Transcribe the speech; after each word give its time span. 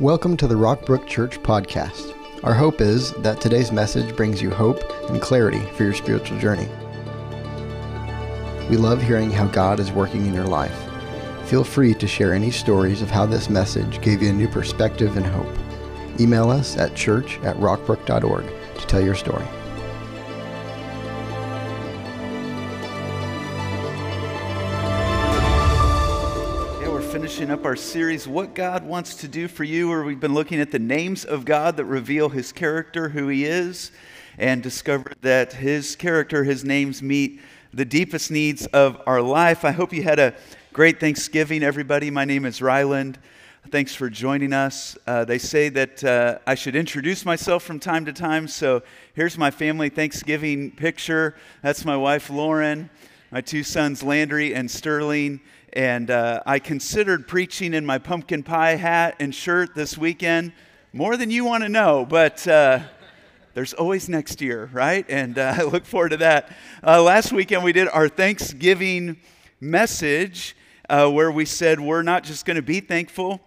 Welcome 0.00 0.36
to 0.36 0.46
the 0.46 0.54
Rockbrook 0.54 1.08
Church 1.08 1.42
podcast. 1.42 2.14
Our 2.44 2.54
hope 2.54 2.80
is 2.80 3.10
that 3.14 3.40
today's 3.40 3.72
message 3.72 4.14
brings 4.14 4.40
you 4.40 4.48
hope 4.48 4.80
and 5.10 5.20
clarity 5.20 5.58
for 5.72 5.82
your 5.82 5.92
spiritual 5.92 6.38
journey. 6.38 6.68
We 8.70 8.76
love 8.76 9.02
hearing 9.02 9.32
how 9.32 9.48
God 9.48 9.80
is 9.80 9.90
working 9.90 10.24
in 10.24 10.32
your 10.32 10.46
life. 10.46 10.78
Feel 11.46 11.64
free 11.64 11.94
to 11.94 12.06
share 12.06 12.32
any 12.32 12.52
stories 12.52 13.02
of 13.02 13.10
how 13.10 13.26
this 13.26 13.50
message 13.50 14.00
gave 14.00 14.22
you 14.22 14.30
a 14.30 14.32
new 14.32 14.46
perspective 14.46 15.16
and 15.16 15.26
hope. 15.26 15.52
Email 16.20 16.48
us 16.48 16.76
at 16.76 16.94
church 16.94 17.40
at 17.40 17.56
rockbrook.org 17.56 18.46
to 18.78 18.86
tell 18.86 19.00
your 19.00 19.16
story. 19.16 19.48
Up 27.50 27.64
our 27.64 27.76
series, 27.76 28.28
What 28.28 28.54
God 28.54 28.84
Wants 28.84 29.14
to 29.16 29.28
Do 29.28 29.48
for 29.48 29.64
You, 29.64 29.88
where 29.88 30.02
we've 30.02 30.20
been 30.20 30.34
looking 30.34 30.60
at 30.60 30.70
the 30.70 30.78
names 30.78 31.24
of 31.24 31.44
God 31.44 31.76
that 31.78 31.86
reveal 31.86 32.28
His 32.28 32.52
character, 32.52 33.08
who 33.08 33.28
He 33.28 33.44
is, 33.44 33.90
and 34.36 34.62
discovered 34.62 35.16
that 35.22 35.54
His 35.54 35.96
character, 35.96 36.44
His 36.44 36.64
names 36.64 37.02
meet 37.02 37.40
the 37.72 37.86
deepest 37.86 38.30
needs 38.30 38.66
of 38.66 39.00
our 39.06 39.22
life. 39.22 39.64
I 39.64 39.70
hope 39.70 39.94
you 39.94 40.02
had 40.02 40.18
a 40.18 40.34
great 40.72 41.00
Thanksgiving, 41.00 41.62
everybody. 41.62 42.10
My 42.10 42.26
name 42.26 42.44
is 42.44 42.60
Ryland. 42.60 43.18
Thanks 43.70 43.94
for 43.94 44.10
joining 44.10 44.52
us. 44.52 44.98
Uh, 45.06 45.24
they 45.24 45.38
say 45.38 45.70
that 45.70 46.04
uh, 46.04 46.38
I 46.46 46.54
should 46.54 46.76
introduce 46.76 47.24
myself 47.24 47.62
from 47.62 47.80
time 47.80 48.04
to 48.04 48.12
time, 48.12 48.46
so 48.48 48.82
here's 49.14 49.38
my 49.38 49.50
family 49.50 49.88
Thanksgiving 49.88 50.70
picture. 50.70 51.34
That's 51.62 51.84
my 51.84 51.96
wife, 51.96 52.28
Lauren, 52.28 52.90
my 53.30 53.40
two 53.40 53.62
sons, 53.62 54.02
Landry 54.02 54.54
and 54.54 54.70
Sterling. 54.70 55.40
And 55.72 56.10
uh, 56.10 56.42
I 56.46 56.58
considered 56.58 57.28
preaching 57.28 57.74
in 57.74 57.84
my 57.84 57.98
pumpkin 57.98 58.42
pie 58.42 58.76
hat 58.76 59.16
and 59.20 59.34
shirt 59.34 59.74
this 59.74 59.98
weekend 59.98 60.52
more 60.92 61.16
than 61.16 61.30
you 61.30 61.44
want 61.44 61.62
to 61.62 61.68
know, 61.68 62.06
but 62.08 62.46
uh, 62.48 62.80
there's 63.52 63.74
always 63.74 64.08
next 64.08 64.40
year, 64.40 64.70
right? 64.72 65.04
And 65.08 65.38
uh, 65.38 65.54
I 65.58 65.62
look 65.64 65.84
forward 65.84 66.10
to 66.10 66.16
that. 66.18 66.50
Uh, 66.82 67.02
last 67.02 67.32
weekend 67.32 67.64
we 67.64 67.72
did 67.72 67.88
our 67.88 68.08
Thanksgiving 68.08 69.18
message 69.60 70.56
uh, 70.88 71.10
where 71.10 71.30
we 71.30 71.44
said 71.44 71.78
we're 71.78 72.02
not 72.02 72.24
just 72.24 72.46
going 72.46 72.56
to 72.56 72.62
be 72.62 72.80
thankful, 72.80 73.40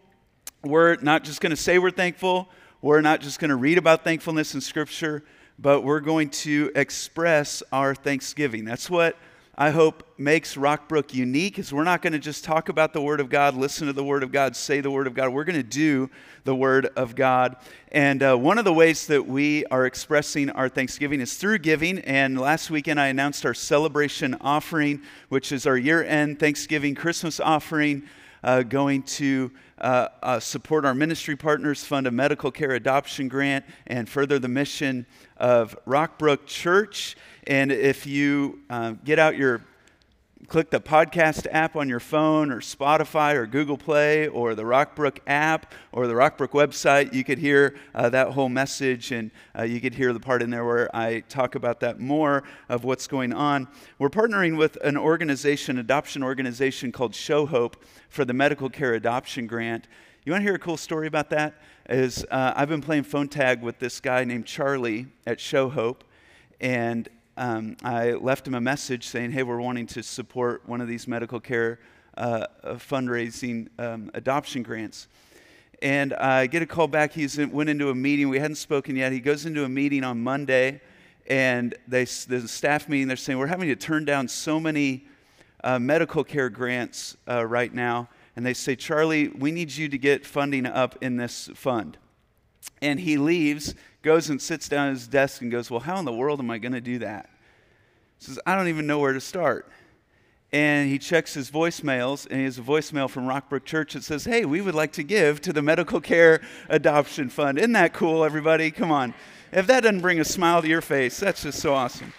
we're 0.63 0.97
not 0.97 1.23
just 1.23 1.41
going 1.41 1.49
to 1.49 1.55
say 1.55 1.79
we're 1.79 1.89
thankful, 1.89 2.49
we're 2.81 3.01
not 3.01 3.21
just 3.21 3.39
going 3.39 3.49
to 3.49 3.55
read 3.55 3.79
about 3.79 4.03
thankfulness 4.03 4.53
in 4.53 4.61
Scripture, 4.61 5.23
but 5.57 5.81
we're 5.81 5.99
going 5.99 6.29
to 6.29 6.71
express 6.75 7.63
our 7.71 7.95
thanksgiving. 7.95 8.63
That's 8.63 8.89
what 8.89 9.17
I 9.57 9.71
hope 9.71 10.05
makes 10.17 10.55
Rockbrook 10.55 11.13
unique 11.13 11.59
is 11.59 11.73
we're 11.73 11.83
not 11.83 12.01
going 12.01 12.13
to 12.13 12.19
just 12.19 12.45
talk 12.45 12.69
about 12.69 12.93
the 12.93 13.01
Word 13.01 13.19
of 13.19 13.29
God, 13.29 13.53
listen 13.53 13.85
to 13.87 13.93
the 13.93 14.03
Word 14.03 14.23
of 14.23 14.31
God, 14.31 14.55
say 14.55 14.79
the 14.79 14.89
Word 14.89 15.07
of 15.07 15.13
God. 15.13 15.33
We're 15.33 15.43
going 15.43 15.57
to 15.57 15.63
do 15.63 16.09
the 16.45 16.55
Word 16.55 16.85
of 16.95 17.15
God. 17.15 17.57
And 17.91 18.23
uh, 18.23 18.37
one 18.37 18.57
of 18.57 18.63
the 18.63 18.71
ways 18.71 19.07
that 19.07 19.27
we 19.27 19.65
are 19.65 19.85
expressing 19.85 20.49
our 20.51 20.69
thanksgiving 20.69 21.19
is 21.19 21.33
through 21.33 21.57
giving. 21.59 21.99
And 21.99 22.39
last 22.39 22.71
weekend 22.71 22.97
I 22.97 23.07
announced 23.07 23.45
our 23.45 23.53
celebration 23.53 24.37
offering, 24.39 25.01
which 25.27 25.51
is 25.51 25.67
our 25.67 25.77
year 25.77 26.01
end 26.01 26.39
Thanksgiving 26.39 26.95
Christmas 26.95 27.41
offering, 27.41 28.03
uh, 28.45 28.63
going 28.63 29.03
to 29.03 29.51
uh, 29.79 30.07
uh, 30.23 30.39
support 30.39 30.85
our 30.85 30.93
ministry 30.93 31.35
partners, 31.35 31.83
fund 31.83 32.07
a 32.07 32.11
medical 32.11 32.51
care 32.51 32.71
adoption 32.71 33.27
grant, 33.27 33.65
and 33.87 34.07
further 34.07 34.39
the 34.39 34.47
mission 34.47 35.05
of 35.37 35.77
Rockbrook 35.85 36.45
Church. 36.45 37.17
And 37.47 37.71
if 37.71 38.05
you 38.05 38.59
uh, 38.69 38.93
get 39.03 39.19
out 39.19 39.35
your 39.35 39.61
click 40.47 40.69
the 40.69 40.81
podcast 40.81 41.47
app 41.51 41.75
on 41.75 41.87
your 41.87 41.99
phone 41.99 42.51
or 42.51 42.59
Spotify 42.59 43.35
or 43.35 43.45
Google 43.45 43.77
Play 43.77 44.27
or 44.27 44.53
the 44.53 44.63
Rockbrook 44.63 45.19
app 45.25 45.73
or 45.91 46.07
the 46.07 46.13
Rockbrook 46.13 46.49
website, 46.49 47.13
you 47.13 47.23
could 47.23 47.37
hear 47.37 47.75
uh, 47.95 48.09
that 48.09 48.29
whole 48.29 48.49
message 48.49 49.11
and 49.11 49.31
uh, 49.57 49.63
you 49.63 49.79
could 49.79 49.93
hear 49.93 50.11
the 50.11 50.19
part 50.19 50.41
in 50.41 50.49
there 50.49 50.65
where 50.65 50.93
I 50.95 51.21
talk 51.21 51.55
about 51.55 51.79
that 51.81 51.99
more 51.99 52.43
of 52.67 52.83
what's 52.83 53.07
going 53.07 53.33
on. 53.33 53.67
We're 53.97 54.09
partnering 54.09 54.57
with 54.57 54.77
an 54.83 54.97
organization, 54.97 55.77
adoption 55.77 56.21
organization 56.21 56.91
called 56.91 57.15
Show 57.15 57.45
Hope 57.45 57.83
for 58.09 58.25
the 58.25 58.33
Medical 58.33 58.69
Care 58.69 58.93
Adoption 58.93 59.47
Grant. 59.47 59.87
You 60.25 60.33
want 60.33 60.41
to 60.41 60.45
hear 60.45 60.55
a 60.55 60.59
cool 60.59 60.77
story 60.77 61.07
about 61.07 61.29
that? 61.29 61.55
Is 61.89 62.25
uh, 62.29 62.53
I've 62.55 62.69
been 62.69 62.81
playing 62.81 63.03
phone 63.03 63.27
tag 63.27 63.61
with 63.61 63.79
this 63.79 63.99
guy 63.99 64.23
named 64.23 64.45
Charlie 64.45 65.07
at 65.25 65.39
Show 65.39 65.69
Hope, 65.69 66.03
and 66.59 67.07
um, 67.37 67.77
I 67.83 68.11
left 68.11 68.47
him 68.47 68.55
a 68.55 68.61
message 68.61 69.07
saying, 69.07 69.31
hey, 69.31 69.43
we're 69.43 69.61
wanting 69.61 69.87
to 69.87 70.03
support 70.03 70.67
one 70.67 70.81
of 70.81 70.87
these 70.87 71.07
medical 71.07 71.39
care 71.39 71.79
uh, 72.17 72.45
fundraising 72.63 73.67
um, 73.79 74.11
adoption 74.13 74.63
grants. 74.63 75.07
And 75.81 76.13
I 76.13 76.47
get 76.47 76.61
a 76.61 76.65
call 76.65 76.87
back. 76.87 77.13
He 77.13 77.27
went 77.45 77.69
into 77.69 77.89
a 77.89 77.95
meeting. 77.95 78.29
We 78.29 78.39
hadn't 78.39 78.57
spoken 78.57 78.95
yet. 78.95 79.11
He 79.11 79.19
goes 79.19 79.45
into 79.45 79.63
a 79.63 79.69
meeting 79.69 80.03
on 80.03 80.21
Monday, 80.21 80.81
and 81.27 81.73
they, 81.87 82.03
there's 82.03 82.43
a 82.43 82.47
staff 82.47 82.87
meeting. 82.87 83.07
They're 83.07 83.17
saying, 83.17 83.39
we're 83.39 83.47
having 83.47 83.69
to 83.69 83.75
turn 83.75 84.05
down 84.05 84.27
so 84.27 84.59
many 84.59 85.05
uh, 85.63 85.79
medical 85.79 86.23
care 86.23 86.49
grants 86.49 87.17
uh, 87.27 87.45
right 87.45 87.73
now. 87.73 88.09
And 88.35 88.45
they 88.45 88.53
say, 88.53 88.75
Charlie, 88.75 89.29
we 89.29 89.51
need 89.51 89.71
you 89.71 89.89
to 89.89 89.97
get 89.97 90.25
funding 90.25 90.65
up 90.65 90.97
in 91.01 91.17
this 91.17 91.49
fund. 91.55 91.97
And 92.81 92.99
he 92.99 93.17
leaves, 93.17 93.73
goes 94.01 94.29
and 94.29 94.41
sits 94.41 94.67
down 94.67 94.87
at 94.87 94.93
his 94.93 95.07
desk 95.07 95.41
and 95.41 95.51
goes, 95.51 95.69
Well, 95.69 95.79
how 95.79 95.97
in 95.99 96.05
the 96.05 96.13
world 96.13 96.39
am 96.39 96.49
I 96.49 96.57
going 96.57 96.73
to 96.73 96.81
do 96.81 96.99
that? 96.99 97.29
He 98.19 98.25
says, 98.25 98.39
I 98.45 98.55
don't 98.55 98.67
even 98.67 98.87
know 98.87 98.99
where 98.99 99.13
to 99.13 99.21
start. 99.21 99.69
And 100.53 100.89
he 100.89 100.99
checks 100.99 101.33
his 101.33 101.49
voicemails, 101.49 102.27
and 102.29 102.39
he 102.39 102.43
has 102.43 102.57
a 102.57 102.61
voicemail 102.61 103.09
from 103.09 103.25
Rockbrook 103.25 103.63
Church 103.63 103.93
that 103.93 104.03
says, 104.03 104.25
Hey, 104.25 104.43
we 104.43 104.61
would 104.61 104.75
like 104.75 104.91
to 104.93 105.03
give 105.03 105.41
to 105.41 105.53
the 105.53 105.61
Medical 105.61 106.01
Care 106.01 106.41
Adoption 106.67 107.29
Fund. 107.29 107.57
Isn't 107.57 107.71
that 107.73 107.93
cool, 107.93 108.23
everybody? 108.23 108.69
Come 108.71 108.91
on. 108.91 109.13
If 109.51 109.67
that 109.67 109.81
doesn't 109.81 110.01
bring 110.01 110.19
a 110.19 110.25
smile 110.25 110.61
to 110.61 110.67
your 110.67 110.81
face, 110.81 111.19
that's 111.19 111.43
just 111.43 111.59
so 111.59 111.73
awesome. 111.73 112.13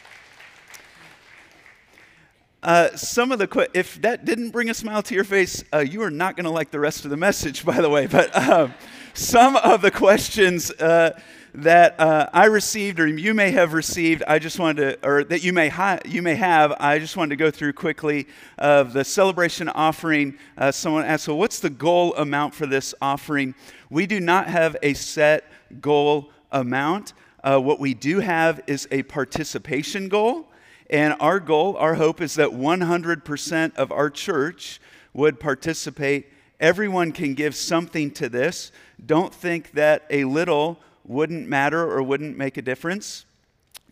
Uh, 2.62 2.94
some 2.94 3.32
of 3.32 3.40
the 3.40 3.68
if 3.74 4.00
that 4.02 4.24
didn't 4.24 4.50
bring 4.50 4.70
a 4.70 4.74
smile 4.74 5.02
to 5.02 5.14
your 5.14 5.24
face, 5.24 5.64
uh, 5.74 5.78
you 5.78 6.00
are 6.02 6.10
not 6.10 6.36
going 6.36 6.44
to 6.44 6.50
like 6.50 6.70
the 6.70 6.78
rest 6.78 7.04
of 7.04 7.10
the 7.10 7.16
message, 7.16 7.64
by 7.64 7.80
the 7.80 7.90
way. 7.90 8.06
But 8.06 8.30
uh, 8.36 8.68
some 9.14 9.56
of 9.56 9.82
the 9.82 9.90
questions 9.90 10.70
uh, 10.70 11.18
that 11.54 12.00
uh, 12.00 12.28
I 12.32 12.46
received, 12.46 12.98
or 12.98 13.06
you 13.06 13.34
may 13.34 13.50
have 13.50 13.72
received, 13.72 14.22
I 14.26 14.38
just 14.38 14.58
wanted 14.58 15.02
to, 15.02 15.08
or 15.08 15.24
that 15.24 15.42
you 15.42 15.52
may 15.52 15.68
ha- 15.68 15.98
you 16.06 16.22
may 16.22 16.34
have, 16.34 16.72
I 16.80 16.98
just 16.98 17.16
wanted 17.16 17.30
to 17.30 17.36
go 17.36 17.50
through 17.50 17.74
quickly 17.74 18.26
of 18.58 18.92
the 18.92 19.04
celebration 19.04 19.68
offering. 19.68 20.38
Uh, 20.56 20.72
someone 20.72 21.04
asked, 21.04 21.28
"Well, 21.28 21.38
what's 21.38 21.60
the 21.60 21.70
goal 21.70 22.14
amount 22.16 22.54
for 22.54 22.66
this 22.66 22.94
offering?" 23.02 23.54
We 23.90 24.06
do 24.06 24.20
not 24.20 24.46
have 24.46 24.76
a 24.82 24.94
set 24.94 25.44
goal 25.80 26.30
amount. 26.50 27.12
what 27.44 27.80
we 27.80 27.92
do 27.92 28.20
have 28.20 28.60
is 28.66 28.86
a 28.90 29.02
participation 29.02 30.08
goal. 30.08 30.48
And 30.92 31.16
our 31.20 31.40
goal, 31.40 31.76
our 31.78 31.94
hope 31.94 32.20
is 32.20 32.34
that 32.34 32.50
100% 32.50 33.76
of 33.76 33.90
our 33.90 34.10
church 34.10 34.78
would 35.14 35.40
participate. 35.40 36.30
Everyone 36.60 37.12
can 37.12 37.32
give 37.32 37.56
something 37.56 38.10
to 38.12 38.28
this. 38.28 38.72
Don't 39.04 39.34
think 39.34 39.72
that 39.72 40.04
a 40.10 40.24
little 40.24 40.78
wouldn't 41.04 41.48
matter 41.48 41.82
or 41.82 42.02
wouldn't 42.02 42.36
make 42.36 42.56
a 42.56 42.62
difference. 42.62 43.24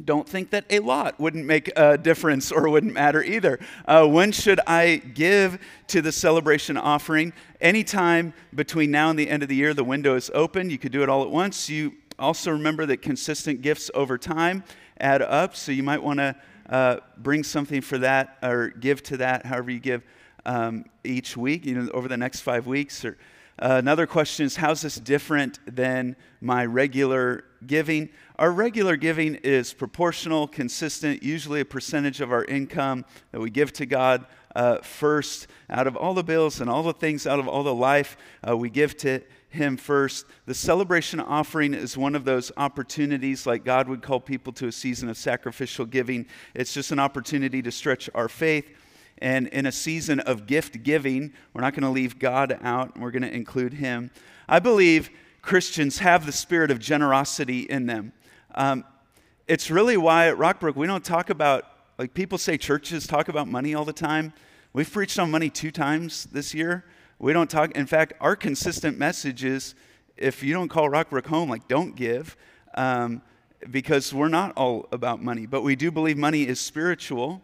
Don't 0.02 0.26
think 0.26 0.50
that 0.50 0.64
a 0.70 0.78
lot 0.78 1.20
wouldn't 1.20 1.44
make 1.44 1.70
a 1.76 1.98
difference 1.98 2.50
or 2.50 2.68
wouldn't 2.70 2.94
matter 2.94 3.22
either. 3.22 3.58
Uh, 3.86 4.06
when 4.06 4.32
should 4.32 4.60
I 4.66 4.96
give 4.96 5.58
to 5.88 6.00
the 6.00 6.12
celebration 6.12 6.76
offering? 6.76 7.32
Anytime 7.60 8.32
between 8.54 8.90
now 8.90 9.10
and 9.10 9.18
the 9.18 9.28
end 9.28 9.42
of 9.42 9.50
the 9.50 9.56
year, 9.56 9.74
the 9.74 9.84
window 9.84 10.16
is 10.16 10.30
open. 10.32 10.70
You 10.70 10.78
could 10.78 10.92
do 10.92 11.02
it 11.02 11.08
all 11.10 11.22
at 11.22 11.30
once. 11.30 11.68
You 11.68 11.92
also 12.18 12.50
remember 12.50 12.86
that 12.86 13.02
consistent 13.02 13.60
gifts 13.60 13.90
over 13.94 14.16
time 14.16 14.64
add 14.98 15.22
up, 15.22 15.56
so 15.56 15.72
you 15.72 15.82
might 15.82 16.02
want 16.02 16.18
to 16.18 16.36
uh, 16.68 16.96
bring 17.18 17.42
something 17.42 17.80
for 17.80 17.98
that 17.98 18.38
or 18.42 18.68
give 18.68 19.02
to 19.02 19.16
that, 19.18 19.44
however 19.44 19.70
you 19.70 19.80
give 19.80 20.02
um, 20.46 20.84
each 21.04 21.36
week, 21.36 21.66
you 21.66 21.74
know, 21.74 21.90
over 21.92 22.08
the 22.08 22.16
next 22.16 22.40
five 22.40 22.66
weeks. 22.66 23.04
Or 23.04 23.18
uh, 23.60 23.76
another 23.76 24.06
question 24.06 24.46
is, 24.46 24.56
how's 24.56 24.80
this 24.80 24.96
different 24.96 25.58
than 25.66 26.16
my 26.40 26.64
regular 26.64 27.44
giving? 27.66 28.08
Our 28.36 28.50
regular 28.50 28.96
giving 28.96 29.34
is 29.34 29.74
proportional, 29.74 30.48
consistent, 30.48 31.22
usually 31.22 31.60
a 31.60 31.64
percentage 31.64 32.22
of 32.22 32.32
our 32.32 32.44
income 32.44 33.04
that 33.32 33.40
we 33.40 33.50
give 33.50 33.72
to 33.74 33.84
God 33.86 34.24
uh, 34.56 34.78
first. 34.78 35.46
Out 35.68 35.86
of 35.86 35.94
all 35.94 36.14
the 36.14 36.24
bills 36.24 36.62
and 36.62 36.70
all 36.70 36.82
the 36.82 36.94
things, 36.94 37.26
out 37.26 37.38
of 37.38 37.48
all 37.48 37.62
the 37.62 37.74
life, 37.74 38.16
uh, 38.48 38.56
we 38.56 38.70
give 38.70 38.96
to 38.98 39.20
him 39.50 39.76
first. 39.76 40.24
The 40.46 40.54
celebration 40.54 41.20
offering 41.20 41.74
is 41.74 41.98
one 41.98 42.14
of 42.14 42.24
those 42.24 42.50
opportunities, 42.56 43.46
like 43.46 43.64
God 43.64 43.88
would 43.88 44.00
call 44.00 44.20
people 44.20 44.52
to 44.54 44.68
a 44.68 44.72
season 44.72 45.10
of 45.10 45.18
sacrificial 45.18 45.84
giving. 45.84 46.26
It's 46.54 46.72
just 46.72 46.92
an 46.92 46.98
opportunity 46.98 47.60
to 47.62 47.70
stretch 47.70 48.08
our 48.14 48.28
faith. 48.28 48.70
And 49.20 49.48
in 49.48 49.66
a 49.66 49.72
season 49.72 50.20
of 50.20 50.46
gift 50.46 50.82
giving, 50.82 51.32
we're 51.52 51.60
not 51.60 51.74
going 51.74 51.82
to 51.82 51.90
leave 51.90 52.18
God 52.18 52.58
out, 52.62 52.98
we're 52.98 53.10
going 53.10 53.22
to 53.22 53.32
include 53.32 53.74
Him. 53.74 54.10
I 54.48 54.58
believe 54.58 55.10
Christians 55.42 55.98
have 55.98 56.26
the 56.26 56.32
spirit 56.32 56.70
of 56.70 56.78
generosity 56.78 57.60
in 57.60 57.86
them. 57.86 58.12
Um, 58.54 58.84
it's 59.46 59.70
really 59.70 59.96
why 59.96 60.28
at 60.28 60.36
Rockbrook 60.36 60.76
we 60.76 60.86
don't 60.86 61.04
talk 61.04 61.30
about, 61.30 61.64
like 61.98 62.14
people 62.14 62.38
say 62.38 62.56
churches 62.56 63.06
talk 63.06 63.28
about 63.28 63.48
money 63.48 63.74
all 63.74 63.84
the 63.84 63.92
time. 63.92 64.32
We've 64.72 64.90
preached 64.90 65.18
on 65.18 65.30
money 65.30 65.50
two 65.50 65.70
times 65.70 66.24
this 66.26 66.54
year. 66.54 66.84
We 67.18 67.32
don't 67.32 67.50
talk, 67.50 67.72
in 67.72 67.86
fact, 67.86 68.14
our 68.20 68.36
consistent 68.36 68.98
message 68.98 69.44
is 69.44 69.74
if 70.16 70.42
you 70.42 70.54
don't 70.54 70.68
call 70.68 70.88
Rockbrook 70.88 71.26
home, 71.26 71.50
like, 71.50 71.68
don't 71.68 71.94
give. 71.94 72.36
Um, 72.74 73.22
because 73.70 74.14
we're 74.14 74.28
not 74.28 74.52
all 74.56 74.88
about 74.92 75.22
money, 75.22 75.46
but 75.46 75.62
we 75.62 75.76
do 75.76 75.90
believe 75.90 76.16
money 76.16 76.46
is 76.46 76.58
spiritual. 76.60 77.42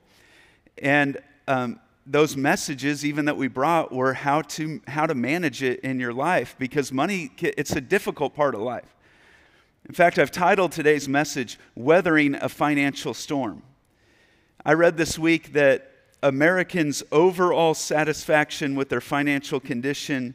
And 0.79 1.19
um, 1.49 1.81
those 2.07 2.37
messages, 2.37 3.05
even 3.05 3.25
that 3.25 3.37
we 3.37 3.49
brought, 3.49 3.93
were 3.93 4.15
how 4.15 4.43
to, 4.43 4.81
how 4.87 5.07
to 5.07 5.15
manage 5.15 5.63
it 5.63 5.81
in 5.81 5.99
your 5.99 6.13
life 6.13 6.55
because 6.59 6.93
money, 6.93 7.33
it's 7.41 7.73
a 7.73 7.81
difficult 7.81 8.35
part 8.35 8.55
of 8.55 8.61
life. 8.61 8.95
In 9.89 9.95
fact, 9.95 10.19
I've 10.19 10.31
titled 10.31 10.73
today's 10.73 11.09
message, 11.09 11.59
Weathering 11.75 12.35
a 12.37 12.49
Financial 12.49 13.15
Storm. 13.15 13.63
I 14.65 14.73
read 14.73 14.97
this 14.97 15.19
week 15.19 15.53
that 15.53 15.93
Americans' 16.23 17.03
overall 17.13 17.75
satisfaction 17.75 18.75
with 18.75 18.89
their 18.89 19.01
financial 19.01 19.61
condition 19.61 20.35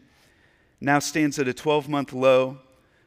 now 0.79 0.99
stands 0.99 1.37
at 1.37 1.47
a 1.47 1.53
12 1.53 1.89
month 1.89 2.13
low. 2.13 2.59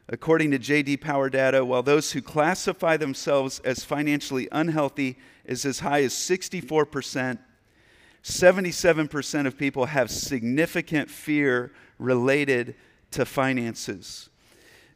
According 0.07 0.51
to 0.51 0.59
JD 0.59 1.01
Power 1.01 1.31
data, 1.31 1.65
while 1.65 1.81
those 1.81 2.11
who 2.11 2.21
classify 2.21 2.95
themselves 2.95 3.59
as 3.65 3.83
financially 3.83 4.47
unhealthy 4.51 5.17
is 5.45 5.65
as 5.65 5.79
high 5.79 6.03
as 6.03 6.13
64%, 6.13 7.39
77% 8.25 9.45
of 9.45 9.55
people 9.55 9.85
have 9.85 10.09
significant 10.09 11.11
fear 11.11 11.71
related 11.99 12.73
to 13.11 13.23
finances. 13.23 14.29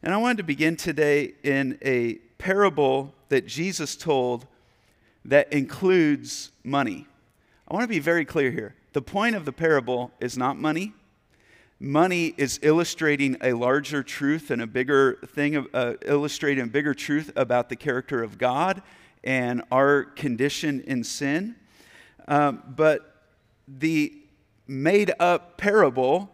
And 0.02 0.12
I 0.12 0.16
wanted 0.16 0.38
to 0.38 0.42
begin 0.42 0.74
today 0.74 1.34
in 1.44 1.78
a 1.80 2.14
parable 2.38 3.14
that 3.28 3.46
Jesus 3.46 3.94
told 3.94 4.48
that 5.24 5.52
includes 5.52 6.50
money. 6.64 7.06
I 7.68 7.74
want 7.74 7.84
to 7.84 7.88
be 7.88 8.00
very 8.00 8.24
clear 8.24 8.50
here. 8.50 8.74
The 8.94 9.02
point 9.02 9.36
of 9.36 9.44
the 9.44 9.52
parable 9.52 10.10
is 10.18 10.36
not 10.36 10.58
money. 10.58 10.92
Money 11.78 12.34
is 12.36 12.58
illustrating 12.62 13.36
a 13.42 13.52
larger 13.52 14.02
truth 14.02 14.50
and 14.50 14.60
a 14.60 14.66
bigger 14.66 15.20
thing, 15.28 15.68
uh, 15.72 15.94
illustrating 16.04 16.64
a 16.64 16.66
bigger 16.66 16.94
truth 16.94 17.30
about 17.36 17.68
the 17.68 17.76
character 17.76 18.24
of 18.24 18.38
God 18.38 18.82
and 19.22 19.62
our 19.70 20.02
condition 20.02 20.80
in 20.80 21.04
sin. 21.04 21.54
Um, 22.26 22.62
but 22.66 23.09
the 23.78 24.12
made 24.66 25.12
up 25.18 25.56
parable 25.58 26.30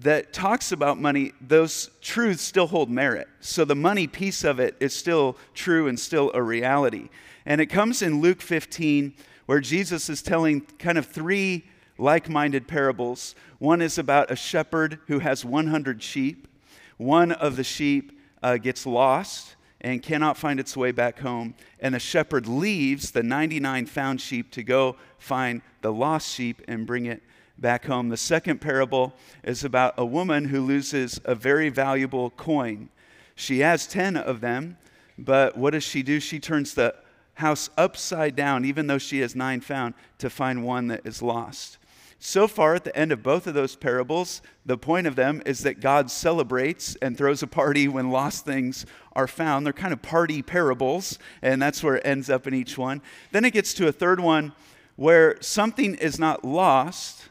that 0.00 0.32
talks 0.32 0.72
about 0.72 1.00
money, 1.00 1.32
those 1.40 1.90
truths 2.00 2.42
still 2.42 2.66
hold 2.66 2.90
merit. 2.90 3.28
So 3.40 3.64
the 3.64 3.76
money 3.76 4.06
piece 4.06 4.42
of 4.42 4.58
it 4.58 4.76
is 4.80 4.94
still 4.94 5.36
true 5.54 5.86
and 5.86 5.98
still 5.98 6.32
a 6.34 6.42
reality. 6.42 7.10
And 7.46 7.60
it 7.60 7.66
comes 7.66 8.02
in 8.02 8.20
Luke 8.20 8.40
15, 8.40 9.14
where 9.46 9.60
Jesus 9.60 10.08
is 10.08 10.22
telling 10.22 10.62
kind 10.78 10.98
of 10.98 11.06
three 11.06 11.64
like 11.96 12.28
minded 12.28 12.66
parables. 12.66 13.36
One 13.58 13.80
is 13.80 13.98
about 13.98 14.30
a 14.30 14.36
shepherd 14.36 14.98
who 15.06 15.20
has 15.20 15.44
100 15.44 16.02
sheep. 16.02 16.48
One 16.96 17.30
of 17.30 17.56
the 17.56 17.64
sheep 17.64 18.18
uh, 18.42 18.56
gets 18.56 18.86
lost 18.86 19.54
and 19.84 20.02
cannot 20.02 20.38
find 20.38 20.58
its 20.58 20.74
way 20.78 20.90
back 20.92 21.18
home. 21.18 21.54
And 21.78 21.94
the 21.94 21.98
shepherd 21.98 22.46
leaves 22.46 23.10
the 23.10 23.22
99 23.22 23.84
found 23.84 24.18
sheep 24.18 24.50
to 24.52 24.62
go 24.62 24.96
find 25.18 25.60
the 25.82 25.92
lost 25.92 26.34
sheep 26.34 26.62
and 26.66 26.86
bring 26.86 27.04
it 27.04 27.22
back 27.58 27.84
home. 27.84 28.08
The 28.08 28.16
second 28.16 28.62
parable 28.62 29.12
is 29.44 29.62
about 29.62 29.92
a 29.98 30.04
woman 30.04 30.46
who 30.46 30.62
loses 30.62 31.20
a 31.26 31.34
very 31.34 31.68
valuable 31.68 32.30
coin. 32.30 32.88
She 33.34 33.58
has 33.58 33.86
10 33.86 34.16
of 34.16 34.40
them, 34.40 34.78
but 35.18 35.54
what 35.58 35.74
does 35.74 35.84
she 35.84 36.02
do? 36.02 36.18
She 36.18 36.40
turns 36.40 36.72
the 36.72 36.94
house 37.34 37.68
upside 37.76 38.34
down, 38.34 38.64
even 38.64 38.86
though 38.86 38.98
she 38.98 39.20
has 39.20 39.36
nine 39.36 39.60
found, 39.60 39.92
to 40.16 40.30
find 40.30 40.64
one 40.64 40.88
that 40.88 41.04
is 41.04 41.20
lost. 41.20 41.76
So 42.26 42.48
far, 42.48 42.74
at 42.74 42.84
the 42.84 42.96
end 42.96 43.12
of 43.12 43.22
both 43.22 43.46
of 43.46 43.52
those 43.52 43.76
parables, 43.76 44.40
the 44.64 44.78
point 44.78 45.06
of 45.06 45.14
them 45.14 45.42
is 45.44 45.60
that 45.60 45.80
God 45.80 46.10
celebrates 46.10 46.96
and 47.02 47.18
throws 47.18 47.42
a 47.42 47.46
party 47.46 47.86
when 47.86 48.10
lost 48.10 48.46
things 48.46 48.86
are 49.12 49.26
found. 49.26 49.66
They're 49.66 49.74
kind 49.74 49.92
of 49.92 50.00
party 50.00 50.40
parables, 50.40 51.18
and 51.42 51.60
that's 51.60 51.82
where 51.82 51.96
it 51.96 52.06
ends 52.06 52.30
up 52.30 52.46
in 52.46 52.54
each 52.54 52.78
one. 52.78 53.02
Then 53.32 53.44
it 53.44 53.52
gets 53.52 53.74
to 53.74 53.88
a 53.88 53.92
third 53.92 54.20
one 54.20 54.54
where 54.96 55.36
something 55.42 55.96
is 55.96 56.18
not 56.18 56.46
lost, 56.46 57.28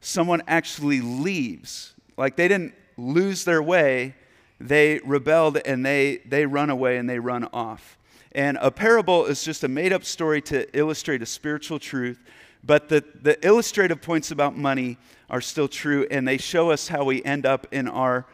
someone 0.00 0.42
actually 0.46 1.00
leaves. 1.00 1.94
Like 2.16 2.36
they 2.36 2.46
didn't 2.46 2.74
lose 2.96 3.42
their 3.42 3.64
way, 3.64 4.14
they 4.60 5.00
rebelled 5.04 5.56
and 5.56 5.84
they, 5.84 6.18
they 6.18 6.46
run 6.46 6.70
away 6.70 6.98
and 6.98 7.10
they 7.10 7.18
run 7.18 7.48
off. 7.52 7.98
And 8.30 8.58
a 8.60 8.70
parable 8.70 9.26
is 9.26 9.42
just 9.42 9.64
a 9.64 9.68
made 9.68 9.92
up 9.92 10.04
story 10.04 10.40
to 10.42 10.78
illustrate 10.78 11.20
a 11.20 11.26
spiritual 11.26 11.80
truth, 11.80 12.22
but 12.62 12.88
the, 12.88 13.04
the 13.22 13.44
illustrative 13.46 14.02
points 14.02 14.30
about 14.30 14.56
money 14.56 14.98
are 15.28 15.40
still 15.40 15.68
true, 15.68 16.06
and 16.10 16.26
they 16.26 16.36
show 16.36 16.70
us 16.70 16.88
how 16.88 17.04
we 17.04 17.22
end 17.24 17.46
up 17.46 17.66
in 17.72 17.88
our, 17.88 18.26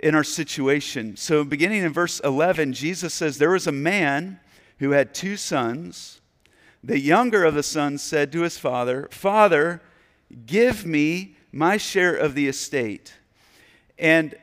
in 0.00 0.14
our 0.14 0.24
situation. 0.24 1.16
So, 1.16 1.44
beginning 1.44 1.82
in 1.82 1.92
verse 1.92 2.20
11, 2.20 2.72
Jesus 2.72 3.14
says, 3.14 3.38
There 3.38 3.50
was 3.50 3.66
a 3.66 3.72
man 3.72 4.40
who 4.78 4.90
had 4.90 5.14
two 5.14 5.36
sons. 5.36 6.20
The 6.82 6.98
younger 6.98 7.44
of 7.44 7.54
the 7.54 7.62
sons 7.62 8.02
said 8.02 8.32
to 8.32 8.42
his 8.42 8.58
father, 8.58 9.08
Father, 9.12 9.80
give 10.46 10.84
me 10.84 11.36
my 11.52 11.76
share 11.76 12.16
of 12.16 12.34
the 12.34 12.48
estate. 12.48 13.14
And 13.98 14.34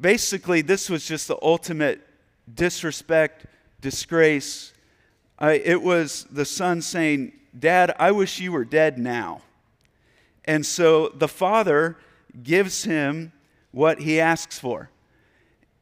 basically, 0.00 0.62
this 0.62 0.90
was 0.90 1.06
just 1.06 1.28
the 1.28 1.38
ultimate 1.40 2.00
disrespect 2.52 3.46
disgrace. 3.80 4.72
I, 5.38 5.52
it 5.52 5.82
was 5.82 6.26
the 6.30 6.44
son 6.44 6.82
saying, 6.82 7.32
Dad, 7.58 7.94
I 7.98 8.12
wish 8.12 8.38
you 8.38 8.52
were 8.52 8.64
dead 8.64 8.98
now. 8.98 9.42
And 10.44 10.64
so 10.64 11.08
the 11.08 11.28
father 11.28 11.96
gives 12.42 12.84
him 12.84 13.32
what 13.70 14.00
he 14.00 14.20
asks 14.20 14.58
for. 14.58 14.90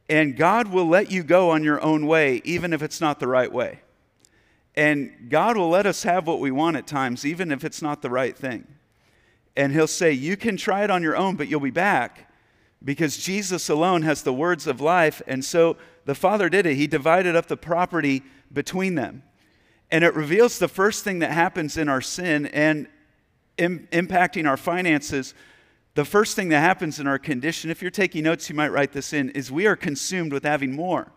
And 0.08 0.36
God 0.36 0.68
will 0.68 0.86
let 0.86 1.10
you 1.10 1.22
go 1.22 1.50
on 1.50 1.64
your 1.64 1.80
own 1.80 2.06
way, 2.06 2.40
even 2.44 2.72
if 2.72 2.82
it's 2.82 3.00
not 3.00 3.18
the 3.18 3.26
right 3.26 3.52
way. 3.52 3.80
And 4.76 5.28
God 5.30 5.56
will 5.56 5.70
let 5.70 5.86
us 5.86 6.02
have 6.02 6.26
what 6.26 6.38
we 6.38 6.50
want 6.50 6.76
at 6.76 6.86
times, 6.86 7.24
even 7.24 7.50
if 7.50 7.64
it's 7.64 7.82
not 7.82 8.02
the 8.02 8.10
right 8.10 8.36
thing. 8.36 8.66
And 9.56 9.72
He'll 9.72 9.86
say, 9.86 10.12
You 10.12 10.36
can 10.36 10.56
try 10.56 10.84
it 10.84 10.90
on 10.90 11.02
your 11.02 11.16
own, 11.16 11.36
but 11.36 11.48
you'll 11.48 11.60
be 11.60 11.70
back 11.70 12.30
because 12.84 13.16
Jesus 13.16 13.68
alone 13.68 14.02
has 14.02 14.22
the 14.22 14.34
words 14.34 14.66
of 14.66 14.80
life. 14.80 15.22
And 15.26 15.44
so 15.44 15.76
the 16.04 16.14
father 16.14 16.48
did 16.48 16.66
it. 16.66 16.76
He 16.76 16.86
divided 16.86 17.34
up 17.34 17.46
the 17.46 17.56
property 17.56 18.22
between 18.52 18.94
them. 18.94 19.22
And 19.90 20.02
it 20.02 20.14
reveals 20.14 20.58
the 20.58 20.68
first 20.68 21.04
thing 21.04 21.20
that 21.20 21.30
happens 21.30 21.76
in 21.76 21.88
our 21.88 22.00
sin 22.00 22.46
and 22.46 22.88
Im- 23.58 23.88
impacting 23.90 24.46
our 24.46 24.58
finances. 24.58 25.32
The 25.94 26.04
first 26.04 26.36
thing 26.36 26.50
that 26.50 26.60
happens 26.60 27.00
in 27.00 27.06
our 27.06 27.18
condition, 27.18 27.70
if 27.70 27.80
you're 27.80 27.90
taking 27.90 28.24
notes, 28.24 28.50
you 28.50 28.54
might 28.54 28.68
write 28.68 28.92
this 28.92 29.14
in, 29.14 29.30
is 29.30 29.50
we 29.50 29.66
are 29.66 29.76
consumed 29.76 30.32
with 30.32 30.42
having 30.42 30.72
more. 30.72 31.10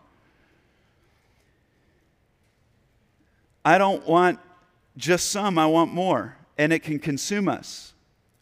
I 3.62 3.76
don't 3.76 4.06
want 4.06 4.38
just 4.96 5.30
some, 5.30 5.58
I 5.58 5.66
want 5.66 5.92
more. 5.92 6.36
And 6.56 6.72
it 6.72 6.78
can 6.78 6.98
consume 6.98 7.46
us. 7.46 7.92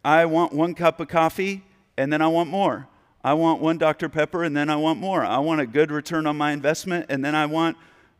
I 0.04 0.26
want 0.26 0.52
one 0.52 0.74
cup 0.74 1.00
of 1.00 1.08
coffee 1.08 1.64
and 1.96 2.12
then 2.12 2.22
I 2.22 2.28
want 2.28 2.50
more. 2.50 2.86
I 3.24 3.34
want 3.34 3.60
one 3.60 3.78
Dr. 3.78 4.08
Pepper 4.08 4.44
and 4.44 4.56
then 4.56 4.70
I 4.70 4.76
want 4.76 5.00
more. 5.00 5.24
I 5.24 5.38
want 5.38 5.60
a 5.60 5.66
good 5.66 5.90
return 5.90 6.26
on 6.26 6.36
my 6.36 6.52
investment 6.52 7.06
and 7.08 7.24
then 7.24 7.34
I 7.34 7.46
want 7.46 7.76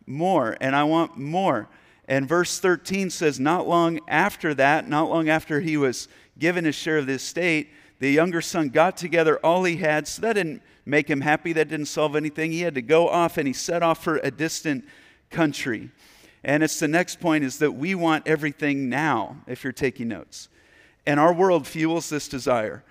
more 0.07 0.57
and 0.61 0.75
I 0.75 0.83
want 0.85 1.17
more. 1.17 1.69
And 2.09 2.27
verse 2.27 2.59
13 2.59 3.11
says, 3.11 3.39
Not 3.39 3.69
long 3.69 4.01
after 4.09 4.55
that, 4.55 4.89
not 4.89 5.11
long 5.11 5.29
after 5.29 5.61
he 5.61 5.77
was 5.77 6.09
given 6.39 6.65
his 6.65 6.75
share 6.75 6.99
of 6.99 7.07
the 7.07 7.13
estate, 7.13 7.69
the 8.01 8.11
younger 8.11 8.41
son 8.41 8.71
got 8.71 8.97
together 8.97 9.39
all 9.45 9.65
he 9.65 9.77
had. 9.77 10.09
So 10.09 10.23
that 10.23 10.33
didn't 10.33 10.63
make 10.87 11.09
him 11.09 11.21
happy. 11.21 11.53
That 11.53 11.69
didn't 11.69 11.87
solve 11.87 12.17
anything. 12.17 12.51
He 12.51 12.63
had 12.63 12.75
to 12.77 12.83
go 12.83 13.09
off 13.09 13.37
and 13.37 13.47
he 13.47 13.53
set 13.53 13.83
off 13.83 14.03
for 14.03 14.17
a 14.17 14.31
distant 14.31 14.85
country. 15.31 15.91
And 16.43 16.63
it's 16.63 16.79
the 16.79 16.89
next 16.89 17.21
point 17.21 17.45
is 17.45 17.59
that 17.59 17.73
we 17.73 17.95
want 17.95 18.27
everything 18.27 18.89
now, 18.89 19.37
if 19.47 19.63
you're 19.63 19.73
taking 19.73 20.09
notes. 20.09 20.49
And 21.07 21.21
our 21.21 21.33
world 21.33 21.67
fuels 21.67 22.09
this 22.09 22.29
desire. 22.29 22.85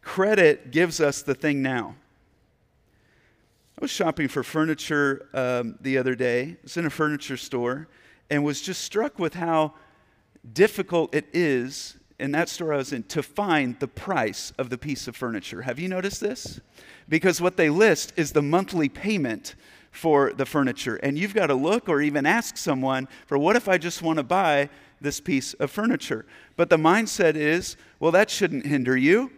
Credit 0.00 0.70
gives 0.70 1.00
us 1.00 1.20
the 1.20 1.34
thing 1.34 1.60
now. 1.60 1.96
I 3.78 3.84
was 3.84 3.90
shopping 3.90 4.28
for 4.28 4.42
furniture 4.42 5.28
um, 5.34 5.76
the 5.82 5.98
other 5.98 6.14
day. 6.14 6.42
I 6.42 6.56
was 6.62 6.78
in 6.78 6.86
a 6.86 6.90
furniture 6.90 7.36
store 7.36 7.88
and 8.30 8.42
was 8.42 8.62
just 8.62 8.80
struck 8.80 9.18
with 9.18 9.34
how 9.34 9.74
difficult 10.50 11.14
it 11.14 11.26
is 11.34 11.98
in 12.18 12.32
that 12.32 12.48
store 12.48 12.72
I 12.72 12.78
was 12.78 12.94
in 12.94 13.02
to 13.02 13.22
find 13.22 13.78
the 13.78 13.86
price 13.86 14.50
of 14.56 14.70
the 14.70 14.78
piece 14.78 15.06
of 15.08 15.14
furniture. 15.14 15.60
Have 15.60 15.78
you 15.78 15.88
noticed 15.88 16.22
this? 16.22 16.58
Because 17.06 17.38
what 17.38 17.58
they 17.58 17.68
list 17.68 18.14
is 18.16 18.32
the 18.32 18.40
monthly 18.40 18.88
payment 18.88 19.54
for 19.90 20.32
the 20.32 20.46
furniture. 20.46 20.96
And 20.96 21.18
you've 21.18 21.34
got 21.34 21.48
to 21.48 21.54
look 21.54 21.86
or 21.86 22.00
even 22.00 22.24
ask 22.24 22.56
someone 22.56 23.08
for 23.26 23.36
what 23.36 23.56
if 23.56 23.68
I 23.68 23.76
just 23.76 24.00
want 24.00 24.16
to 24.16 24.22
buy 24.22 24.70
this 25.02 25.20
piece 25.20 25.52
of 25.52 25.70
furniture? 25.70 26.24
But 26.56 26.70
the 26.70 26.78
mindset 26.78 27.34
is, 27.34 27.76
well, 28.00 28.12
that 28.12 28.30
shouldn't 28.30 28.64
hinder 28.64 28.96
you 28.96 29.32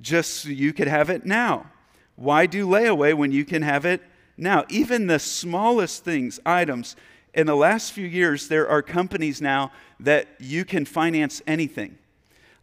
just 0.00 0.46
you 0.46 0.72
could 0.72 0.88
have 0.88 1.10
it 1.10 1.24
now. 1.24 1.70
Why 2.18 2.46
do 2.46 2.66
layaway 2.66 3.14
when 3.14 3.30
you 3.30 3.44
can 3.44 3.62
have 3.62 3.84
it 3.84 4.02
now? 4.36 4.64
Even 4.68 5.06
the 5.06 5.20
smallest 5.20 6.04
things, 6.04 6.40
items, 6.44 6.96
in 7.32 7.46
the 7.46 7.54
last 7.54 7.92
few 7.92 8.06
years, 8.06 8.48
there 8.48 8.68
are 8.68 8.82
companies 8.82 9.40
now 9.40 9.70
that 10.00 10.26
you 10.40 10.64
can 10.64 10.84
finance 10.84 11.40
anything. 11.46 11.96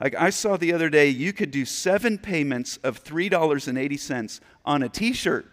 Like 0.01 0.13
I 0.13 0.29
saw 0.29 0.57
the 0.57 0.73
other 0.73 0.89
day, 0.89 1.07
you 1.07 1.31
could 1.31 1.51
do 1.51 1.63
seven 1.63 2.17
payments 2.17 2.75
of 2.83 3.01
$3.80 3.01 4.39
on 4.65 4.83
a 4.83 4.89
t 4.89 5.13
shirt. 5.13 5.49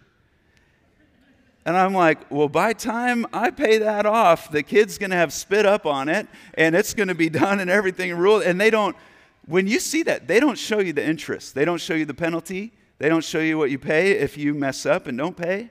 And 1.65 1.77
I'm 1.77 1.93
like, 1.93 2.29
well, 2.29 2.49
by 2.49 2.73
time 2.73 3.25
I 3.31 3.51
pay 3.51 3.77
that 3.77 4.05
off, 4.05 4.51
the 4.51 4.63
kid's 4.63 4.97
going 4.97 5.11
to 5.11 5.15
have 5.15 5.31
spit 5.31 5.65
up 5.65 5.85
on 5.85 6.09
it 6.09 6.27
and 6.55 6.75
it's 6.75 6.93
going 6.93 7.07
to 7.07 7.15
be 7.15 7.29
done 7.45 7.61
and 7.61 7.69
everything 7.69 8.13
ruled. 8.17 8.43
And 8.43 8.59
they 8.59 8.69
don't, 8.69 8.97
when 9.45 9.65
you 9.65 9.79
see 9.79 10.03
that, 10.03 10.27
they 10.27 10.41
don't 10.41 10.57
show 10.57 10.79
you 10.79 10.91
the 10.91 11.05
interest. 11.05 11.55
They 11.55 11.63
don't 11.63 11.79
show 11.79 11.93
you 11.93 12.03
the 12.03 12.13
penalty. 12.13 12.73
They 13.03 13.09
don't 13.09 13.21
show 13.21 13.41
you 13.41 13.57
what 13.57 13.69
you 13.69 13.77
pay 13.77 14.11
if 14.11 14.37
you 14.37 14.53
mess 14.53 14.85
up 14.85 15.07
and 15.07 15.17
don't 15.17 15.35
pay. 15.35 15.69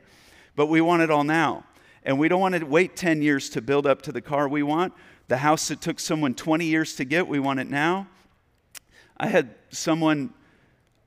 But 0.54 0.66
we 0.66 0.82
want 0.82 1.00
it 1.00 1.10
all 1.10 1.24
now. 1.24 1.64
And 2.02 2.18
we 2.18 2.28
don't 2.28 2.42
want 2.42 2.54
to 2.54 2.62
wait 2.66 2.94
10 2.94 3.22
years 3.22 3.48
to 3.48 3.62
build 3.62 3.86
up 3.86 4.02
to 4.02 4.12
the 4.12 4.20
car 4.20 4.50
we 4.50 4.62
want. 4.62 4.92
The 5.28 5.38
house 5.38 5.68
that 5.68 5.80
took 5.80 5.98
someone 5.98 6.34
20 6.34 6.66
years 6.66 6.94
to 6.96 7.06
get, 7.06 7.26
we 7.26 7.38
want 7.38 7.58
it 7.58 7.70
now. 7.70 8.06
I 9.16 9.28
had 9.28 9.54
someone 9.70 10.34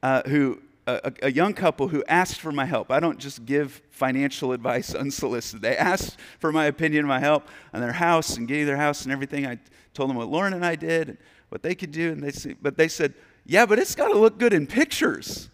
uh, 0.01 0.24
who, 0.24 0.63
a, 0.88 1.13
a, 1.22 1.32
young 1.32 1.53
couple 1.53 1.89
who 1.89 2.03
asked 2.08 2.41
for 2.41 2.51
my 2.51 2.65
help. 2.65 2.89
I 2.89 3.00
don't 3.00 3.20
just 3.20 3.46
give 3.46 3.84
financial 3.91 4.51
advice 4.51 4.96
unsolicited. 4.96 5.62
They 5.62 5.77
asked 5.77 6.17
for 6.39 6.51
my 6.51 6.65
opinion, 6.65 7.05
my 7.05 7.20
help 7.20 7.48
on 7.72 7.82
their 7.82 7.94
house 7.94 8.36
and 8.36 8.48
getting 8.48 8.65
their 8.65 8.77
house 8.77 9.03
and 9.03 9.12
everything. 9.12 9.46
I 9.46 9.60
told 9.94 10.10
them 10.10 10.17
what 10.17 10.29
Lauren 10.29 10.53
and 10.53 10.65
I 10.65 10.75
did, 10.75 11.08
and 11.08 11.17
what 11.50 11.62
they 11.62 11.75
could 11.75 11.91
do, 11.91 12.12
and 12.12 12.24
they 12.24 12.32
say, 12.32 12.55
but 12.60 12.77
they 12.77 12.88
said, 12.88 13.13
"Yeah, 13.46 13.67
but 13.67 13.77
it's 13.77 13.94
got 13.94 14.08
to 14.08 14.17
look 14.17 14.39
good 14.39 14.53
in 14.53 14.65
pictures." 14.65 15.51